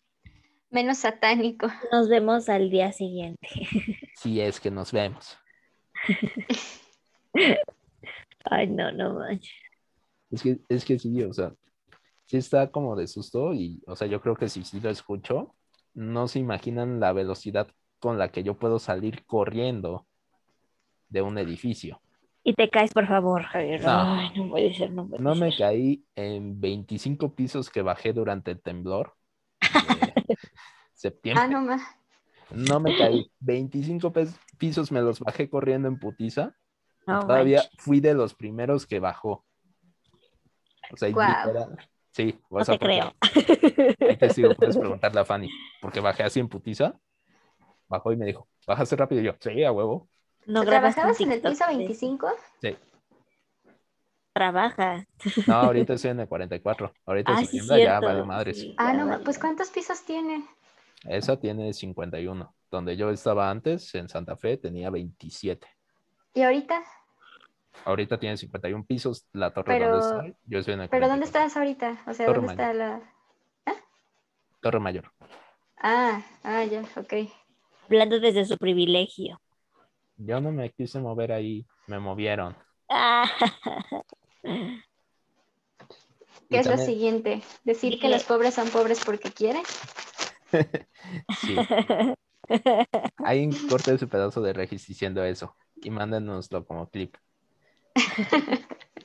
[0.71, 1.67] Menos satánico.
[1.93, 3.47] Nos vemos al día siguiente.
[4.17, 5.37] Si es que nos vemos.
[8.45, 9.53] Ay, no, no manches.
[10.33, 11.53] Es que, es que sí, o sea,
[12.27, 15.55] sí está como de susto y, o sea, yo creo que si sí lo escucho,
[15.95, 17.69] no se imaginan la velocidad
[18.01, 20.07] con la que yo puedo salir corriendo
[21.09, 22.01] de un edificio.
[22.43, 23.83] Y te caes, por favor, Javier.
[23.83, 24.15] No.
[24.15, 28.51] Ay, no puede ser, no puede No me caí en 25 pisos que bajé durante
[28.51, 29.15] el temblor
[29.61, 30.15] de
[30.95, 31.45] septiembre.
[31.45, 31.83] Ah, no más.
[32.51, 33.31] No me caí.
[33.41, 36.57] 25 pes- pisos me los bajé corriendo en putiza.
[37.07, 37.77] No Todavía manches.
[37.79, 39.45] fui de los primeros que bajó.
[40.93, 43.15] O sea, literal- Sí, No sea, te creo.
[44.11, 45.49] Ahí te sigo, puedes preguntarle a Fanny.
[45.81, 46.95] Porque bajé así en putiza.
[47.89, 49.23] Bajó y me dijo, ¿bajaste rápido?
[49.23, 50.09] Y yo, sí, a huevo.
[50.47, 51.79] No ¿Trabajabas en el piso de eso.
[51.79, 52.29] 25?
[52.61, 52.77] Sí.
[54.35, 55.07] Trabajas.
[55.47, 56.93] No, ahorita estoy en el 44.
[57.07, 58.61] Ahorita Ah, se sí, tiembla, ya vale madres.
[58.61, 59.25] Sí, Ah, no, vale.
[59.25, 60.45] pues ¿cuántos pisos tiene?
[61.05, 62.55] Esa tiene 51.
[62.71, 65.67] Donde yo estaba antes, en Santa Fe, tenía 27.
[66.35, 66.83] ¿Y ahorita?
[67.85, 69.27] Ahorita tiene 51 pisos.
[69.33, 71.27] La torre Pero- donde estoy, yo estoy en el ¿Pero dónde 44.
[71.27, 72.11] estás ahorita?
[72.11, 73.01] O sea, Torre ¿dónde está la...?
[74.61, 75.11] Torre Mayor.
[75.77, 77.15] Ah, ah, ya, ok.
[77.87, 79.41] Hablando desde su privilegio.
[80.17, 82.57] Yo no me quise mover ahí, me movieron.
[82.89, 83.29] Ah.
[84.43, 84.83] ¿Qué
[86.49, 87.43] Y es lo siguiente?
[87.65, 89.63] ¿Decir que los pobres son pobres porque quieren?
[91.41, 91.57] Sí,
[93.25, 95.57] hay un corte de su pedazo de Regis diciendo eso.
[95.77, 97.17] Y mándenoslo como clip.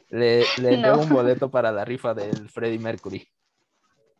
[0.10, 0.88] Le, le No.
[0.88, 3.28] debo un boleto para la rifa del Freddie Mercury.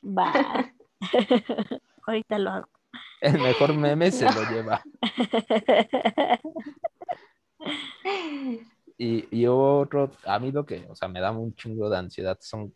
[0.04, 0.72] Va.
[2.08, 2.68] Ahorita lo hago.
[3.22, 4.82] El mejor meme se lo lleva.
[9.00, 12.38] Y, y otro, a mí lo que, o sea, me da un chingo de ansiedad
[12.42, 12.74] son,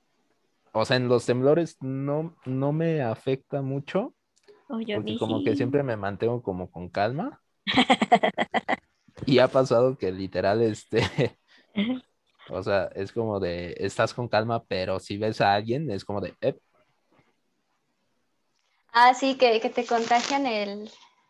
[0.71, 4.13] o sea, en los temblores no, no me afecta mucho,
[4.69, 7.41] Oye, a porque como que siempre me mantengo como con calma.
[9.25, 11.37] Y ha pasado que literal, este,
[12.49, 16.21] o sea, es como de, estás con calma, pero si ves a alguien, es como
[16.21, 16.59] de, "Ep",
[18.93, 20.89] Ah, sí, que, que te contagian el,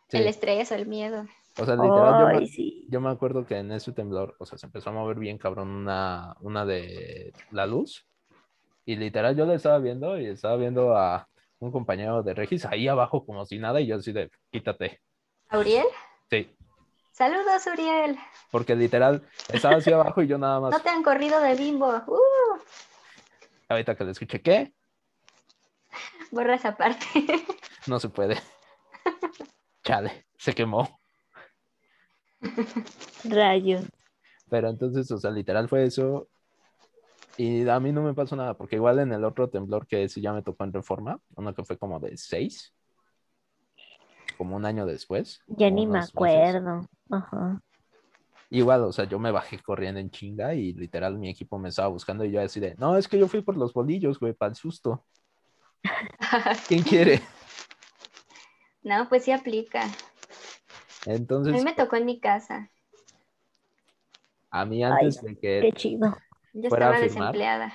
[0.10, 0.18] sí.
[0.18, 1.26] el estrés o el miedo.
[1.58, 2.88] O sea, literal, yo me- sí.
[2.90, 5.70] Yo me acuerdo que en ese temblor, o sea, se empezó a mover bien cabrón
[5.70, 8.08] una, una de la luz.
[8.86, 11.28] Y literal yo la estaba viendo y estaba viendo a
[11.60, 15.00] un compañero de Regis ahí abajo como si nada y yo así de, quítate.
[15.50, 15.86] ¿Auriel?
[16.30, 16.50] Sí,
[17.12, 18.18] Saludos, Uriel.
[18.52, 21.88] porque literal estaba así abajo y yo nada más, No te han corrido de bimbo.
[22.08, 22.60] Uh,
[23.70, 24.74] ahorita que le escuché, ¿qué?
[26.32, 27.06] borra esa parte.
[27.88, 28.38] No se puede.
[29.84, 31.02] Chale, se quemó.
[33.24, 33.86] Rayos.
[34.52, 36.28] Pero entonces, o sea, literal fue eso.
[37.38, 40.22] Y a mí no me pasó nada, porque igual en el otro temblor que sí
[40.22, 42.72] ya me tocó en reforma, uno que fue como de seis,
[44.38, 45.42] como un año después.
[45.48, 46.14] Ya ni me meses.
[47.12, 47.62] Ajá.
[48.50, 51.88] Igual, o sea, yo me bajé corriendo en chinga y literal mi equipo me estaba
[51.88, 54.50] buscando y yo así de, no, es que yo fui por los bolillos, güey, para
[54.50, 55.06] el susto.
[56.68, 57.22] ¿Quién quiere?
[58.84, 59.84] no, pues sí aplica.
[59.84, 59.90] A
[61.10, 62.70] mí Entonces, me tocó en mi casa.
[64.50, 66.18] a mí antes de Qué que chido.
[66.54, 67.32] Yo estaba firmar.
[67.32, 67.74] desempleada.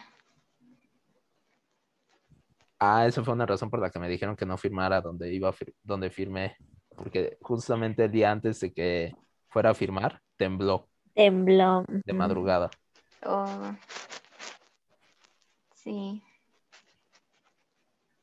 [2.79, 5.55] Ah, esa fue una razón por la que me dijeron que no firmara donde iba,
[5.83, 6.57] donde firmé,
[6.95, 9.15] porque justamente el día antes de que
[9.57, 11.83] fuera a firmar, tembló Tembló.
[11.89, 12.69] de madrugada.
[13.25, 13.73] Oh.
[15.75, 16.23] Sí.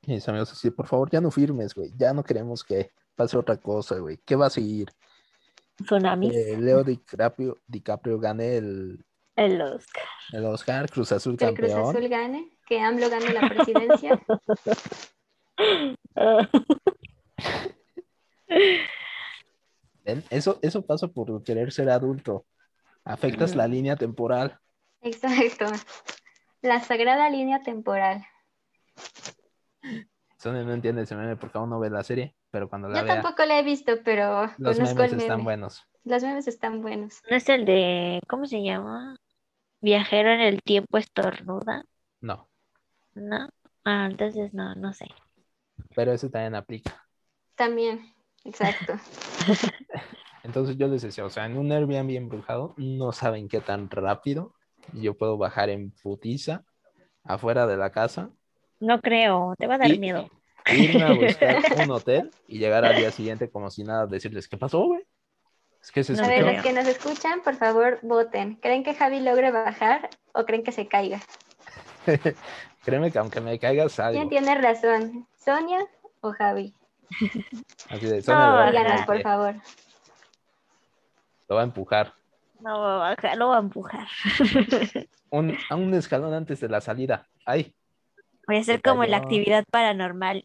[0.03, 3.35] Y mis amigos así, por favor, ya no firmes, güey, ya no queremos que pase
[3.35, 4.17] otra cosa, güey.
[4.23, 4.89] ¿Qué va a seguir?
[5.83, 6.29] Tsunami.
[6.29, 9.03] Que Leo DiCaprio, DiCaprio gane el,
[9.35, 10.03] El Oscar.
[10.33, 11.95] el Oscar, Cruz Azul Que el Cruz campeón.
[11.95, 14.21] Azul gane, que AMLO gane la presidencia.
[20.03, 22.45] Ven, Eso, eso pasa por querer ser adulto.
[23.05, 24.59] Afectas la línea temporal.
[25.01, 25.65] Exacto.
[26.63, 28.25] La sagrada línea temporal.
[30.37, 33.05] Sonia no entiende ese meme porque aún no ve la serie, pero cuando la Yo
[33.05, 35.43] vea, tampoco la he visto, pero los conozco memes el están meme.
[35.45, 35.83] buenos.
[36.03, 37.21] Los memes están buenos.
[37.29, 39.15] ¿No es el de, ¿cómo se llama?
[39.81, 41.85] Viajero en el tiempo estornuda?
[42.21, 42.49] No,
[43.15, 43.49] ¿No?
[43.85, 45.07] Ah, entonces no, no sé.
[45.95, 47.07] pero eso también aplica.
[47.55, 48.12] También,
[48.43, 48.93] exacto.
[50.43, 54.53] Entonces yo les decía, o sea, en un Airbnb embrujado no saben qué tan rápido
[54.91, 56.63] yo puedo bajar en putiza
[57.23, 58.29] afuera de la casa,
[58.81, 60.29] No creo, te va a dar Y- miedo.
[60.67, 64.57] irme a buscar un hotel y llegar al día siguiente como si nada, decirles, ¿qué
[64.57, 65.03] pasó, güey?
[65.81, 68.55] Es que se No A ver, los que nos escuchan, por favor, voten.
[68.55, 71.19] ¿Creen que Javi logre bajar o creen que se caiga?
[72.83, 74.17] Créeme que aunque me caiga, salgo.
[74.19, 75.27] ¿Quién tiene razón?
[75.37, 75.79] ¿Sonia
[76.21, 76.73] o Javi?
[77.89, 79.55] Así de, No, Díganos, por favor.
[81.49, 82.13] Lo va a empujar.
[82.61, 84.07] No va a bajar, lo va a empujar.
[85.29, 87.27] Un, a un escalón antes de la salida.
[87.45, 87.75] ¡Ay!
[88.45, 89.23] Voy a hacer como la cayó.
[89.23, 90.43] actividad paranormal.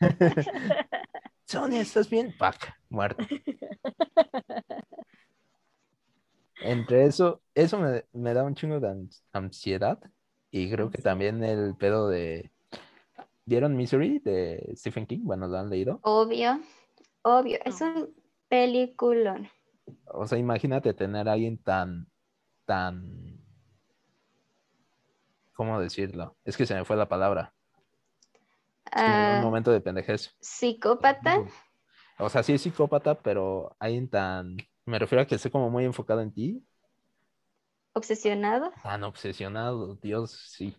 [1.46, 2.34] Sonia, ¿estás bien?
[2.36, 3.24] Pac, muerto.
[6.60, 9.98] Entre eso, eso me, me da un chingo de ans- ansiedad
[10.50, 12.50] y creo que también el pedo de...
[13.48, 15.20] ¿Vieron Misery de Stephen King?
[15.24, 16.02] Bueno, ¿lo han leído?
[16.02, 16.60] Obvio,
[17.22, 17.58] obvio.
[17.64, 18.14] Es un
[18.48, 19.48] peliculón.
[20.06, 22.08] O sea, imagínate tener a alguien tan,
[22.66, 23.40] tan...
[25.52, 26.38] ¿Cómo decirlo?
[26.44, 27.54] Es que se me fue la palabra.
[28.94, 30.36] Es que un Ah, momento de pendejez.
[30.40, 31.34] psicópata.
[32.18, 34.56] O sea, sí es psicópata, pero alguien tan...
[34.86, 36.64] Me refiero a que esté como muy enfocado en ti,
[37.94, 38.72] obsesionado.
[38.82, 40.76] tan obsesionado, Dios, sí.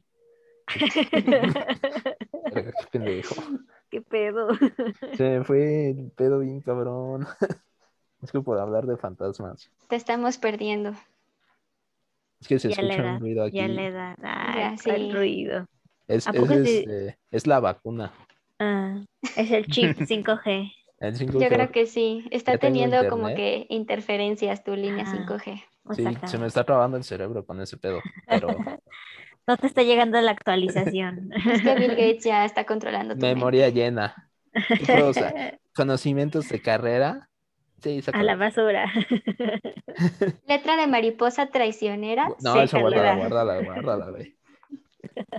[2.54, 3.36] Verga, Qué pendejo.
[3.90, 4.50] ¿Qué pedo?
[5.18, 7.28] Se me fue el pedo bien cabrón.
[8.22, 9.72] Es que por hablar de fantasmas.
[9.88, 10.94] Te estamos perdiendo.
[12.42, 13.58] Es que se Ya escucha da, un ruido aquí.
[13.58, 14.16] ya le da.
[14.22, 15.12] Ay, Ya, sí.
[15.12, 15.68] ruido.
[16.08, 18.12] Es, ¿A es, este, es la vacuna.
[18.60, 19.00] Ah,
[19.36, 20.72] es el chip 5G.
[21.00, 21.40] El 5G.
[21.40, 22.28] Yo creo que sí.
[22.32, 25.12] Está Ya teniendo como que interferencias tu línea Ah.
[25.28, 25.64] 5G.
[25.96, 28.00] Sí, se me está trabando el cerebro con ese pedo.
[28.28, 28.50] Pero
[29.50, 31.32] No te está llegando la actualización.
[31.52, 33.34] Es que Bill Gates ya está controlando tu mente.
[33.34, 34.30] memoria llena.
[35.76, 37.32] Conocimientos de carrera.
[37.82, 38.92] Sí, A la basura.
[40.48, 42.30] Letra de mariposa traicionera.
[42.44, 44.38] No, eso guárdala, guárdala, guárdala, güey.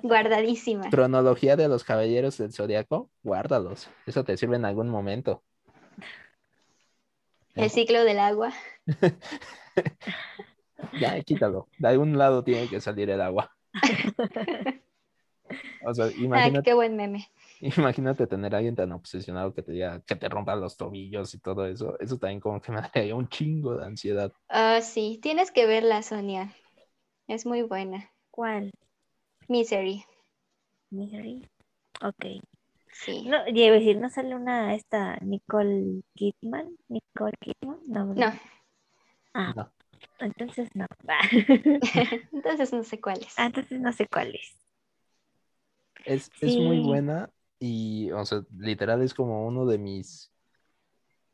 [0.02, 0.90] Guardadísima.
[0.90, 3.90] Cronología de los caballeros del zodiaco, guárdalos.
[4.06, 5.44] Eso te sirve en algún momento.
[7.54, 8.52] El ciclo del agua.
[10.98, 11.68] Ya, quítalo.
[11.78, 13.52] De algún lado tiene que salir el agua.
[15.82, 17.26] O sea, Ah, imagínate, qué buen meme.
[17.60, 21.38] imagínate tener a alguien tan obsesionado que te diga que te rompa los tobillos y
[21.38, 21.98] todo eso.
[21.98, 24.32] Eso también como que me daría un chingo de ansiedad.
[24.48, 26.54] Ah, sí, tienes que verla, Sonia.
[27.28, 28.10] Es muy buena.
[28.30, 28.70] ¿Cuál?
[29.48, 30.04] Misery.
[30.90, 31.46] Misery.
[32.02, 32.42] Ok.
[32.92, 33.22] Sí.
[33.26, 36.76] No, decir, ¿no sale una esta Nicole Kidman?
[36.88, 37.78] Nicole Kidman?
[37.86, 38.14] No.
[38.14, 38.32] No.
[39.32, 39.72] Ah, No.
[40.20, 40.86] Entonces no.
[42.32, 43.38] entonces no sé cuál es.
[43.38, 44.56] Ah, entonces no sé cuál es.
[46.04, 50.32] Es, es muy buena y, o sea, literal es como uno de mis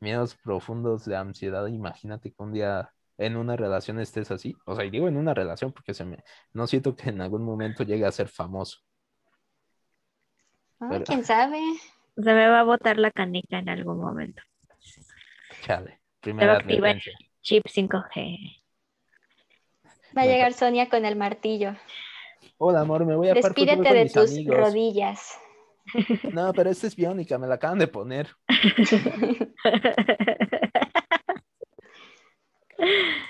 [0.01, 1.67] miedos profundos de ansiedad.
[1.67, 4.57] Imagínate que un día en una relación estés así.
[4.67, 6.23] O sea, y digo en una relación porque se me,
[6.53, 8.81] no siento que en algún momento llegue a ser famoso.
[10.81, 11.61] Ah, pero- ¿Quién sabe?
[12.17, 14.43] Se me va a botar la canica en algún momento.
[15.61, 16.01] Chale.
[16.21, 16.65] Primera.
[17.43, 18.63] Chip 5G.
[20.17, 21.75] Va a llegar Sonia con el martillo.
[22.59, 24.57] Hola, amor, me voy a par Despídete con de mis tus amigos.
[24.57, 25.39] rodillas.
[26.33, 28.29] No, pero esta es biónica, me la acaban de poner.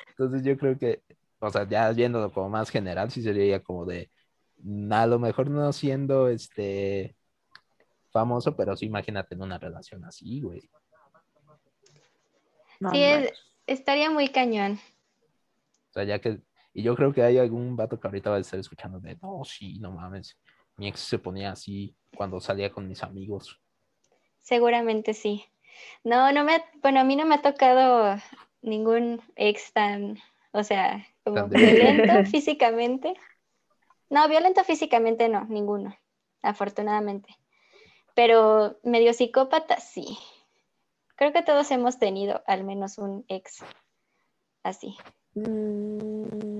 [0.09, 1.03] Entonces yo creo que,
[1.39, 4.11] o sea, ya viéndolo como más general, sí sería como de,
[4.91, 7.17] a lo mejor no siendo este
[8.11, 10.71] famoso, pero sí imagínate en una relación así, güey.
[12.93, 13.33] Sí, es-
[13.67, 14.81] estaría muy cañón.
[15.91, 16.41] O sea, ya que,
[16.77, 19.43] y yo creo que hay algún vato que ahorita va a estar escuchando de, no,
[19.47, 20.39] sí, no mames.
[20.77, 23.59] mi ex se ponía así cuando salía con mis amigos.
[24.43, 25.43] Seguramente sí.
[26.05, 28.21] No, no me, bueno, a mí no me ha tocado
[28.61, 30.19] ningún ex tan,
[30.53, 33.15] o sea, como violento físicamente.
[34.11, 35.97] No, violento físicamente no, ninguno,
[36.43, 37.39] afortunadamente.
[38.15, 40.19] Pero medio psicópata sí.
[41.15, 43.65] Creo que todos hemos tenido al menos un ex
[44.63, 44.95] así.
[45.37, 46.56] Mm,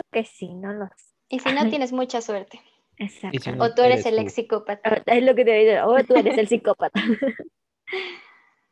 [0.00, 1.14] creo que sí, no lo sé.
[1.28, 2.60] Y si no, tienes mucha suerte.
[2.98, 3.38] Exacto.
[3.40, 4.80] si no- O tú eres eres el ex psicópata.
[4.90, 5.86] Ah, Es lo que te digo.
[5.86, 7.00] O tú eres el psicópata.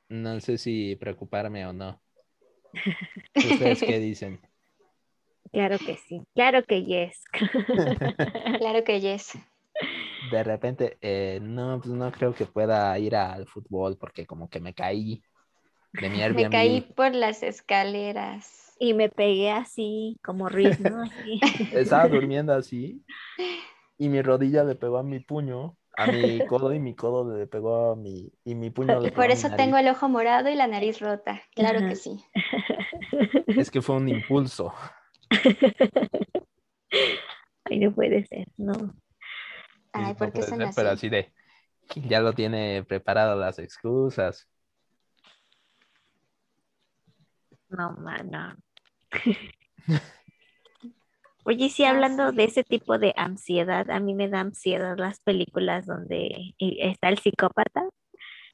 [0.09, 2.01] No sé si preocuparme o no.
[3.35, 4.41] ¿Ustedes qué dicen?
[5.53, 6.20] Claro que sí.
[6.35, 7.22] Claro que yes.
[8.59, 9.39] Claro que yes.
[10.33, 14.59] De repente, eh, no, pues no creo que pueda ir al fútbol porque como que
[14.59, 15.22] me caí
[15.93, 16.45] de mi Airbnb.
[16.45, 18.64] Me caí por las escaleras.
[18.79, 21.03] Y me pegué así, como Riz, ¿no?
[21.03, 21.41] Así.
[21.70, 23.05] Estaba durmiendo así
[23.99, 27.47] y mi rodilla le pegó a mi puño, a mi codo y mi codo le
[27.47, 29.89] pegó a mi y mi puño le Y pegó por a mi eso tengo el
[29.89, 31.43] ojo morado y la nariz rota.
[31.55, 32.25] Claro que sí.
[33.55, 34.72] Es que fue un impulso.
[37.64, 38.95] Ay, no puede ser, no.
[39.93, 40.75] Ay, No ¿por qué son ser, así?
[40.75, 41.33] Pero así de
[41.97, 44.49] ya lo tiene preparado las excusas.
[47.77, 48.57] No, mano.
[51.45, 55.85] Oye, sí, hablando de ese tipo de ansiedad, a mí me da ansiedad las películas
[55.87, 57.85] donde eh, está el psicópata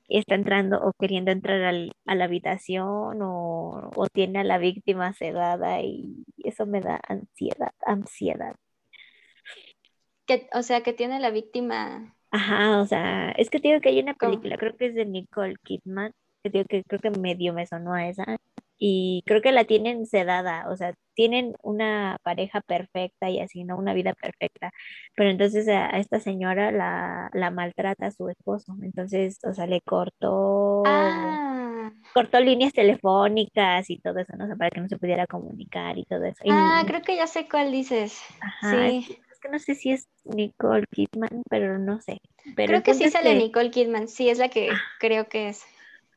[0.08, 4.58] y está entrando o queriendo entrar al- a la habitación o, o tiene a la
[4.58, 8.56] víctima sedada y eso me da ansiedad, ansiedad.
[10.26, 12.16] Que, o sea, que tiene la víctima.
[12.32, 14.40] Ajá, o sea, es que digo que hay una ¿Cómo?
[14.40, 16.12] película, creo que es de Nicole Kidman,
[16.42, 18.24] que digo que creo que medio me sonó a esa,
[18.82, 23.76] y creo que la tienen sedada, o sea, tienen una pareja perfecta y así, ¿no?
[23.76, 24.70] Una vida perfecta,
[25.14, 29.82] pero entonces a, esta señora la, la maltrata a su esposo, entonces, o sea, le
[29.82, 34.44] cortó, Ah, cortó líneas telefónicas y todo eso, ¿no?
[34.44, 36.42] O sea, para que no se pudiera comunicar y todo eso.
[36.44, 38.18] Y- ah, creo que ya sé cuál dices.
[38.40, 42.18] ajá, Sí, es que no sé si es Nicole Kidman, pero no sé.
[42.56, 44.08] Pero creo que sí sale que- Nicole Kidman.
[44.08, 45.64] Sí, es la que creo que es.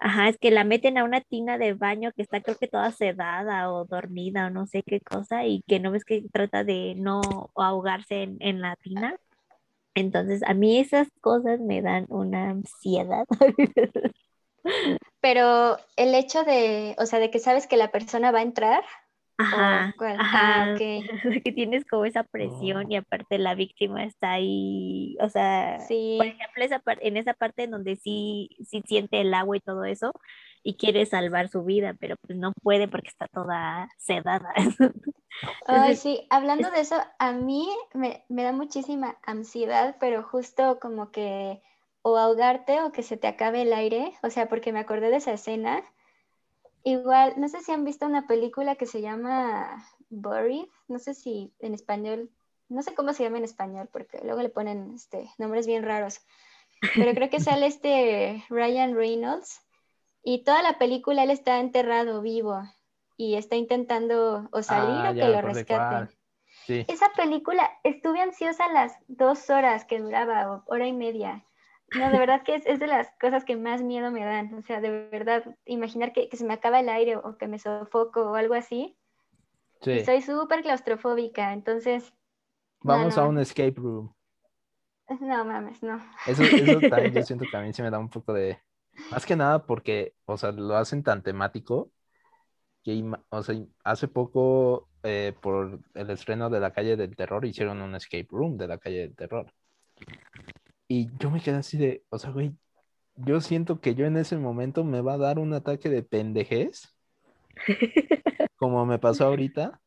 [0.05, 2.91] Ajá, es que la meten a una tina de baño que está creo que toda
[2.91, 6.93] sedada o dormida o no sé qué cosa y que no ves que trata de
[6.97, 7.21] no
[7.55, 9.15] ahogarse en, en la tina.
[9.95, 13.23] Entonces, a mí esas cosas me dan una ansiedad.
[15.21, 18.83] Pero el hecho de, o sea, de que sabes que la persona va a entrar.
[19.37, 20.27] Ajá, cuál?
[20.31, 20.79] ajá, Ah, ok.
[21.43, 25.97] que tienes como esa presión y aparte la víctima está ahí, o sea, Sí.
[26.17, 29.85] por ejemplo, esa en esa parte en donde sí, sí siente el agua y todo
[29.85, 30.11] eso
[30.63, 34.53] y quiere salvar su vida, pero pues no puede porque está toda sedada.
[35.65, 41.11] Ay, sí, hablando de eso, a mí me, me da muchísima ansiedad, pero justo como
[41.11, 41.61] que
[42.01, 45.17] o ahogarte o que se te acabe el aire, o sea, porque me acordé de
[45.17, 45.83] esa escena.
[46.83, 51.53] Igual, no sé si han visto una película que se llama Buried, no sé si
[51.59, 52.29] en español,
[52.67, 56.19] no sé cómo se llama en español, porque luego le ponen este, nombres bien raros,
[56.95, 59.61] pero creo que sale este Ryan Reynolds
[60.23, 62.61] y toda la película él está enterrado vivo
[63.15, 66.09] y está intentando o salir Ah, o ya que lo rescaten.
[66.65, 66.85] Sí.
[66.87, 71.43] Esa película, estuve ansiosa las dos horas que duraba, o hora y media.
[71.93, 74.53] No, de verdad que es, es de las cosas que más miedo me dan.
[74.55, 77.59] O sea, de verdad, imaginar que, que se me acaba el aire o que me
[77.59, 78.97] sofoco o algo así.
[79.81, 79.91] sí.
[79.91, 82.13] Y soy súper claustrofóbica, entonces,
[82.83, 84.13] Vamos no, a un escape room.
[85.21, 86.01] no mames, no.
[86.25, 88.59] Eso, eso también yo siento que a mí se me da un poco de...
[89.09, 91.91] Más que nada porque, o sea, lo hacen tan temático
[92.83, 97.81] que, o sea, hace poco, eh, por el estreno de La Calle del Terror, hicieron
[97.81, 99.53] un escape room de La Calle del Terror.
[100.87, 102.55] Y yo me quedé así de, o sea, güey,
[103.15, 106.95] yo siento que yo en ese momento me va a dar un ataque de pendejez,
[108.57, 109.79] como me pasó ahorita.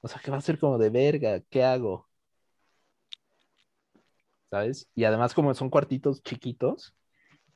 [0.00, 2.08] O sea, que va a ser como de verga, ¿qué hago?
[4.50, 4.88] ¿Sabes?
[4.94, 6.94] Y además como son cuartitos chiquitos,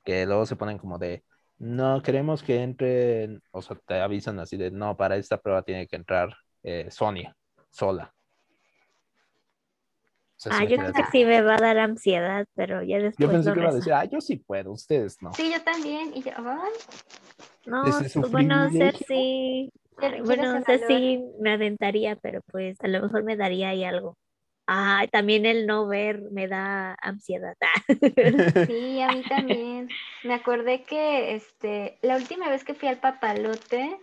[0.04, 1.24] que luego se ponen como de,
[1.58, 5.86] no, queremos que entren, o sea, te avisan así de, no, para esta prueba tiene
[5.86, 7.36] que entrar eh, Sonia,
[7.70, 8.14] sola.
[10.38, 12.98] O sea, sí Ah, yo creo que sí me va a dar ansiedad, pero ya
[12.98, 15.32] después Yo pensé lo que iba a decir, ah, yo sí puedo, ustedes no.
[15.32, 16.12] Sí, yo también.
[16.14, 16.72] Y yo, ay,
[17.66, 23.02] No, pues, bueno, ser sí, ay, bueno, ser sí me aventaría, pero pues a lo
[23.02, 24.16] mejor me daría ahí algo.
[24.68, 27.56] Ah, también el no ver me da ansiedad.
[28.68, 29.88] Sí, a mí también.
[30.22, 33.98] Me acordé que este, la última vez que fui al papalote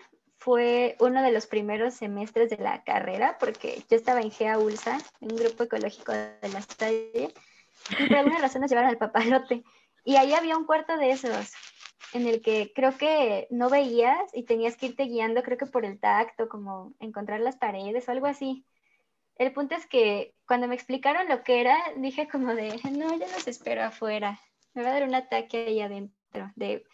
[0.46, 5.00] fue uno de los primeros semestres de la carrera, porque yo estaba en GEA ULSA,
[5.20, 7.34] en un grupo ecológico de la Salle,
[8.00, 9.64] y por alguna razón nos llevaron al papalote.
[10.04, 11.52] Y ahí había un cuarto de esos,
[12.14, 15.84] en el que creo que no veías y tenías que irte guiando, creo que por
[15.84, 18.68] el tacto, como encontrar las paredes o algo así.
[19.38, 23.26] El punto es que cuando me explicaron lo que era, dije como de, no, yo
[23.34, 24.40] los espero afuera.
[24.76, 26.86] Me va a dar un ataque ahí adentro, de,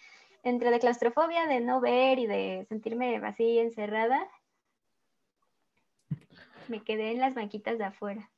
[0.44, 4.28] entre de claustrofobia, de no ver y de sentirme así encerrada.
[6.68, 8.30] Me quedé en las banquitas de afuera.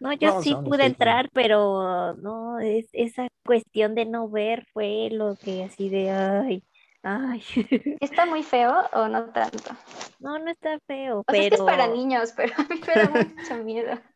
[0.00, 5.36] No, yo sí pude entrar, pero no, es, esa cuestión de no ver fue lo
[5.36, 6.64] que así de, ay,
[7.02, 7.42] ay.
[8.00, 9.76] ¿Está muy feo o no tanto?
[10.18, 11.64] No, no está feo, O sea, es que pero...
[11.68, 13.98] es para niños, pero a mí me da mucho miedo.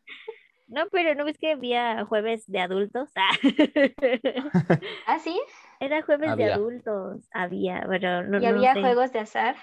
[0.67, 3.11] No, pero ¿no ves que había jueves de adultos?
[3.15, 3.29] Ah.
[5.05, 5.39] ¿Ah, sí?
[5.79, 8.79] Era jueves de adultos, había, pero no, ¿Y no había sé.
[8.79, 9.55] juegos de azar?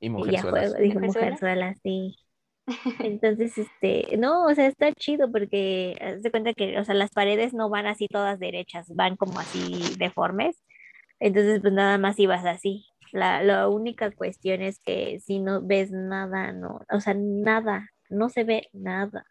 [0.00, 0.44] Y Y mujerzuelas.
[0.44, 1.00] juego, dijo ¿Mujerzuela?
[1.00, 2.16] mujerzuela, sí.
[2.98, 7.10] Entonces, este, no, o sea, está chido porque haz de cuenta que, o sea, las
[7.12, 10.62] paredes no van así todas derechas, van como así deformes.
[11.20, 12.86] Entonces, pues nada más ibas así.
[13.12, 18.28] La, la única cuestión es que si no ves nada, no, o sea, nada, no
[18.30, 19.24] se ve nada.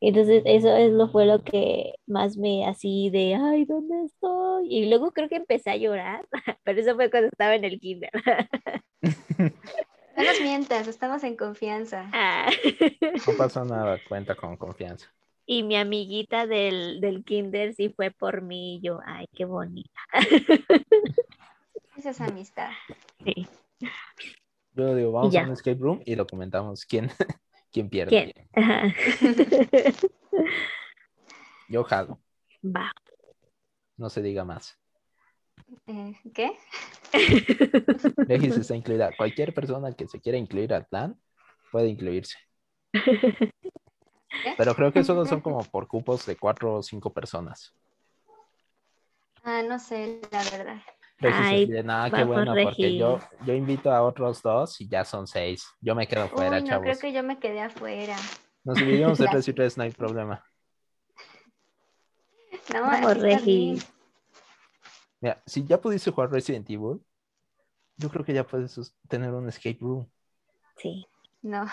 [0.00, 4.74] Entonces, eso es lo fue lo que más me así de, ay, ¿dónde estoy?
[4.74, 6.26] Y luego creo que empecé a llorar,
[6.64, 8.10] pero eso fue cuando estaba en el kinder.
[10.16, 12.10] No nos mientas, estamos en confianza.
[12.12, 12.50] Ah.
[13.26, 15.06] No pasa nada, cuenta con confianza.
[15.46, 20.00] Y mi amiguita del, del kinder sí fue por mí y yo, ay, qué bonita.
[21.96, 22.70] Esa es amistad.
[23.24, 23.46] Sí.
[24.74, 25.42] Yo digo, vamos ya.
[25.42, 26.84] a un escape room y lo comentamos.
[26.84, 27.10] ¿Quién,
[27.72, 28.10] quién pierde?
[28.10, 28.32] ¿Quién?
[28.54, 28.94] Ajá.
[31.68, 32.20] Yo jalo,
[32.64, 32.92] Va.
[33.96, 34.76] no se diga más.
[35.86, 36.56] Eh, ¿Qué?
[38.28, 39.12] Está incluida.
[39.16, 41.16] Cualquier persona que se quiera incluir al plan
[41.70, 42.36] puede incluirse.
[42.92, 44.54] ¿Qué?
[44.56, 47.72] Pero creo que solo son como por cupos de cuatro o cinco personas.
[49.44, 50.82] Ah, no sé, la verdad.
[51.20, 55.66] Regis Ay, nada, qué porque yo, invito a otros dos y ya son seis.
[55.80, 56.82] Yo me quedo fuera, Uy, no, chavos.
[56.84, 58.16] creo que yo me quedé afuera.
[58.64, 60.42] Nos dividimos de tres y tres, no hay problema.
[62.72, 63.38] No, Vamos, bien.
[63.38, 63.92] Regis.
[65.20, 67.00] Mira, si ya pudiste jugar Resident Evil,
[67.96, 70.08] yo creo que ya puedes tener un escape room.
[70.78, 71.06] Sí.
[71.42, 71.66] No,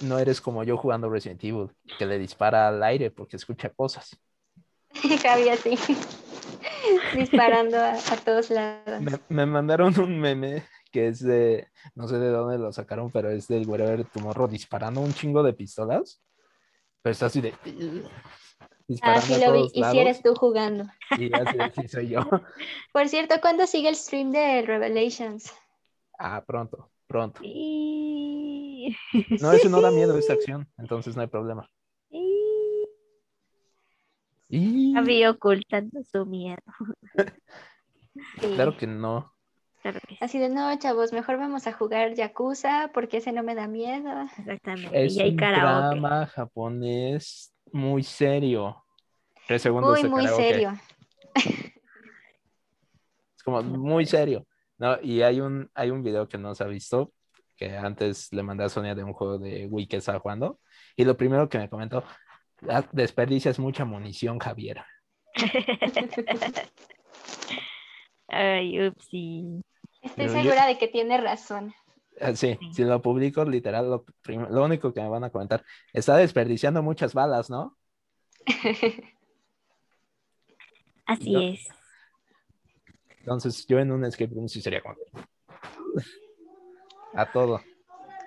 [0.00, 4.16] No eres como yo jugando Resident Evil, que le dispara al aire porque escucha cosas.
[5.22, 5.76] Javi así,
[7.14, 9.00] disparando a, a todos lados.
[9.00, 13.30] Me, me mandaron un meme que es de, no sé de dónde lo sacaron, pero
[13.30, 16.22] es del Wherever Tomorrow disparando un chingo de pistolas.
[17.02, 17.54] Pero está así de...
[19.02, 19.68] Ah, sí lo vi.
[19.74, 20.84] Y si eres tú jugando.
[21.18, 22.20] Y así soy yo.
[22.92, 25.52] Por cierto, ¿cuándo sigue el stream de Revelations?
[26.18, 27.40] Ah, pronto, pronto.
[27.42, 28.96] Y...
[29.40, 31.68] No, eso no da miedo esta acción, entonces no hay problema.
[34.48, 36.62] Y- Javi ocultando su miedo.
[38.40, 38.48] Sí.
[38.54, 39.34] claro que no.
[39.82, 43.42] Claro que sí, Así de no, chavos, mejor vamos a jugar Yakuza porque ese no
[43.42, 44.10] me da miedo.
[44.38, 45.04] exactamente.
[45.04, 45.98] Es y hay un karaoke.
[46.00, 48.82] drama japonés muy serio.
[49.46, 50.42] Tres segundos Muy, de muy karaoke.
[50.48, 50.72] serio.
[53.36, 54.46] Es como muy serio.
[54.78, 57.12] No, y hay un, hay un video que no se ha visto,
[57.56, 60.58] que antes le mandé a Sonia de un juego de Wii que estaba jugando.
[60.96, 62.16] Y lo primero que me comentó, "Ah,
[62.92, 64.82] desperdicias mucha munición, Javier.
[68.28, 69.62] Ay, upsi.
[70.02, 71.74] Estoy Pero yo- segura de que tiene razón.
[72.20, 72.72] Ah, Sí, Sí.
[72.72, 76.82] si lo publico, literal, lo, prim- lo único que me van a comentar, está desperdiciando
[76.82, 77.76] muchas balas, ¿no?
[81.06, 81.68] Así Yo- es.
[83.20, 84.94] Entonces yo en un escape room sí sería como...
[87.14, 87.60] A todo.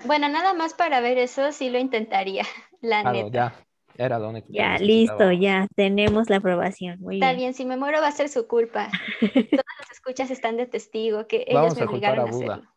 [0.06, 2.44] Bueno, nada más para ver eso sí lo intentaría,
[2.82, 3.30] la Claro, neta.
[3.32, 3.66] ya.
[4.00, 4.48] Era lo único.
[4.50, 7.00] Ya, listo, ya tenemos la aprobación.
[7.02, 7.38] Muy Está bien.
[7.40, 8.90] bien, si me muero va a ser su culpa.
[9.20, 12.54] Todas las escuchas están de testigo que ellos Vamos me obligaron a a, Buda.
[12.54, 12.70] hacerlo.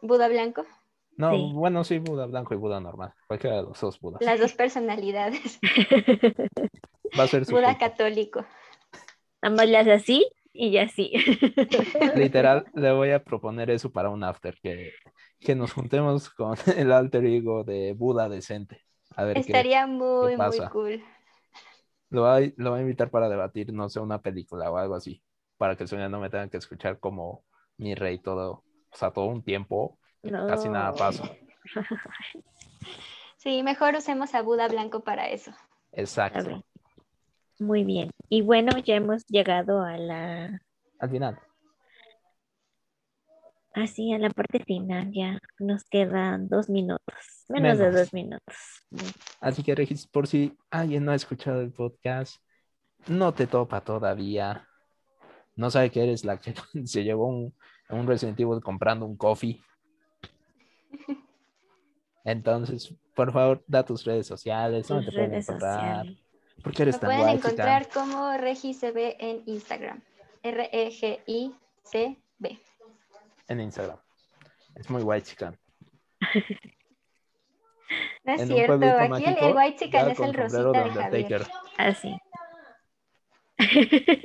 [0.00, 0.64] ¿Buda blanco?
[1.16, 1.50] No, Sí.
[1.54, 3.14] bueno, sí, Buda blanco y Buda normal.
[3.26, 4.22] Cualquiera de los dos Budas.
[4.22, 5.58] Las dos personalidades.
[7.18, 7.78] Va a ser su Buda culpa.
[7.78, 8.46] católico.
[9.42, 11.10] Le hace así y ya sí.
[12.14, 14.92] Literal, le voy a proponer eso para un after, que,
[15.40, 18.82] que nos juntemos con el alter ego de Buda decente.
[19.16, 19.40] A ver qué.
[19.40, 20.70] Estaría muy, muy pasa?
[20.70, 21.02] cool.
[22.10, 25.22] Lo voy, lo voy a invitar para debatir, no sé, una película o algo así,
[25.56, 27.44] para que Sonia no me tenga que escuchar como
[27.78, 31.24] mi rey todo, o sea, todo un tiempo, casi nada pasa.
[33.38, 35.52] Sí, mejor usemos a Buda blanco para eso.
[35.92, 36.64] Exacto.
[37.60, 38.10] Muy bien.
[38.28, 40.60] Y bueno, ya hemos llegado a la,
[40.98, 41.38] Al final.
[43.76, 48.56] Así, a la parte final ya nos quedan dos minutos, menos, de dos minutos.
[49.38, 52.36] Así que, Regis, por si alguien no ha escuchado el podcast,
[53.06, 54.66] no te topa todavía,
[55.56, 56.54] no sabe que eres la que
[56.86, 57.54] se llevó un,
[57.90, 59.60] un Resident Evil comprando un coffee.
[62.24, 66.06] Entonces, por favor, da tus redes sociales, ¿dónde te pueden redes encontrar?
[66.06, 66.18] sociales.
[66.62, 70.00] ¿Por qué eres Lo tan pueden guay, encontrar como RegiCB en Instagram.
[70.42, 71.56] R-E-G-I-C-B.
[73.48, 73.98] En Instagram.
[74.74, 75.58] Es muy guay, chica.
[78.24, 80.82] No es En cierto, aquí el, mágico, el White Chicken ya es el sombrero Rosita
[80.82, 81.40] de Javier.
[81.42, 81.46] Undertaker.
[81.78, 82.16] Así.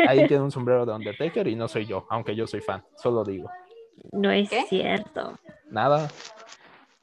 [0.07, 3.23] Ahí tiene un sombrero de Undertaker y no soy yo, aunque yo soy fan, solo
[3.23, 3.49] digo.
[4.11, 4.63] No es ¿Qué?
[4.67, 5.37] cierto.
[5.69, 6.09] Nada.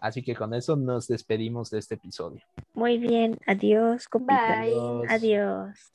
[0.00, 2.40] Así que con eso nos despedimos de este episodio.
[2.74, 3.38] Muy bien.
[3.46, 4.62] Adiós, compita.
[4.62, 4.72] Bye.
[4.72, 5.06] Adiós.
[5.08, 5.78] Adiós.